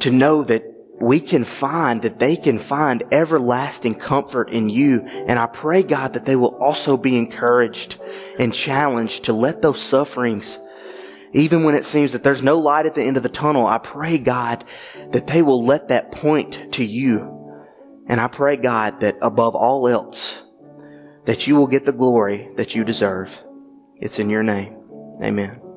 to 0.00 0.10
know 0.10 0.42
that 0.44 0.64
we 1.00 1.18
can 1.18 1.44
find, 1.44 2.02
that 2.02 2.18
they 2.18 2.36
can 2.36 2.58
find 2.58 3.02
everlasting 3.10 3.94
comfort 3.94 4.50
in 4.50 4.68
you. 4.68 5.00
And 5.00 5.38
I 5.38 5.46
pray, 5.46 5.82
God, 5.82 6.12
that 6.12 6.26
they 6.26 6.36
will 6.36 6.54
also 6.56 6.96
be 6.96 7.16
encouraged 7.16 7.98
and 8.38 8.52
challenged 8.52 9.24
to 9.24 9.32
let 9.32 9.62
those 9.62 9.80
sufferings, 9.80 10.58
even 11.32 11.64
when 11.64 11.74
it 11.74 11.86
seems 11.86 12.12
that 12.12 12.22
there's 12.22 12.42
no 12.42 12.58
light 12.58 12.86
at 12.86 12.94
the 12.94 13.02
end 13.02 13.16
of 13.16 13.22
the 13.22 13.28
tunnel, 13.30 13.66
I 13.66 13.78
pray, 13.78 14.18
God, 14.18 14.64
that 15.12 15.26
they 15.26 15.42
will 15.42 15.64
let 15.64 15.88
that 15.88 16.12
point 16.12 16.72
to 16.74 16.84
you. 16.84 17.36
And 18.06 18.20
I 18.20 18.26
pray, 18.26 18.56
God, 18.56 19.00
that 19.00 19.16
above 19.22 19.54
all 19.54 19.88
else, 19.88 20.42
that 21.24 21.46
you 21.46 21.56
will 21.56 21.68
get 21.68 21.84
the 21.84 21.92
glory 21.92 22.50
that 22.56 22.74
you 22.74 22.84
deserve. 22.84 23.38
It's 23.96 24.18
in 24.18 24.28
your 24.28 24.42
name. 24.42 24.76
Amen. 25.22 25.69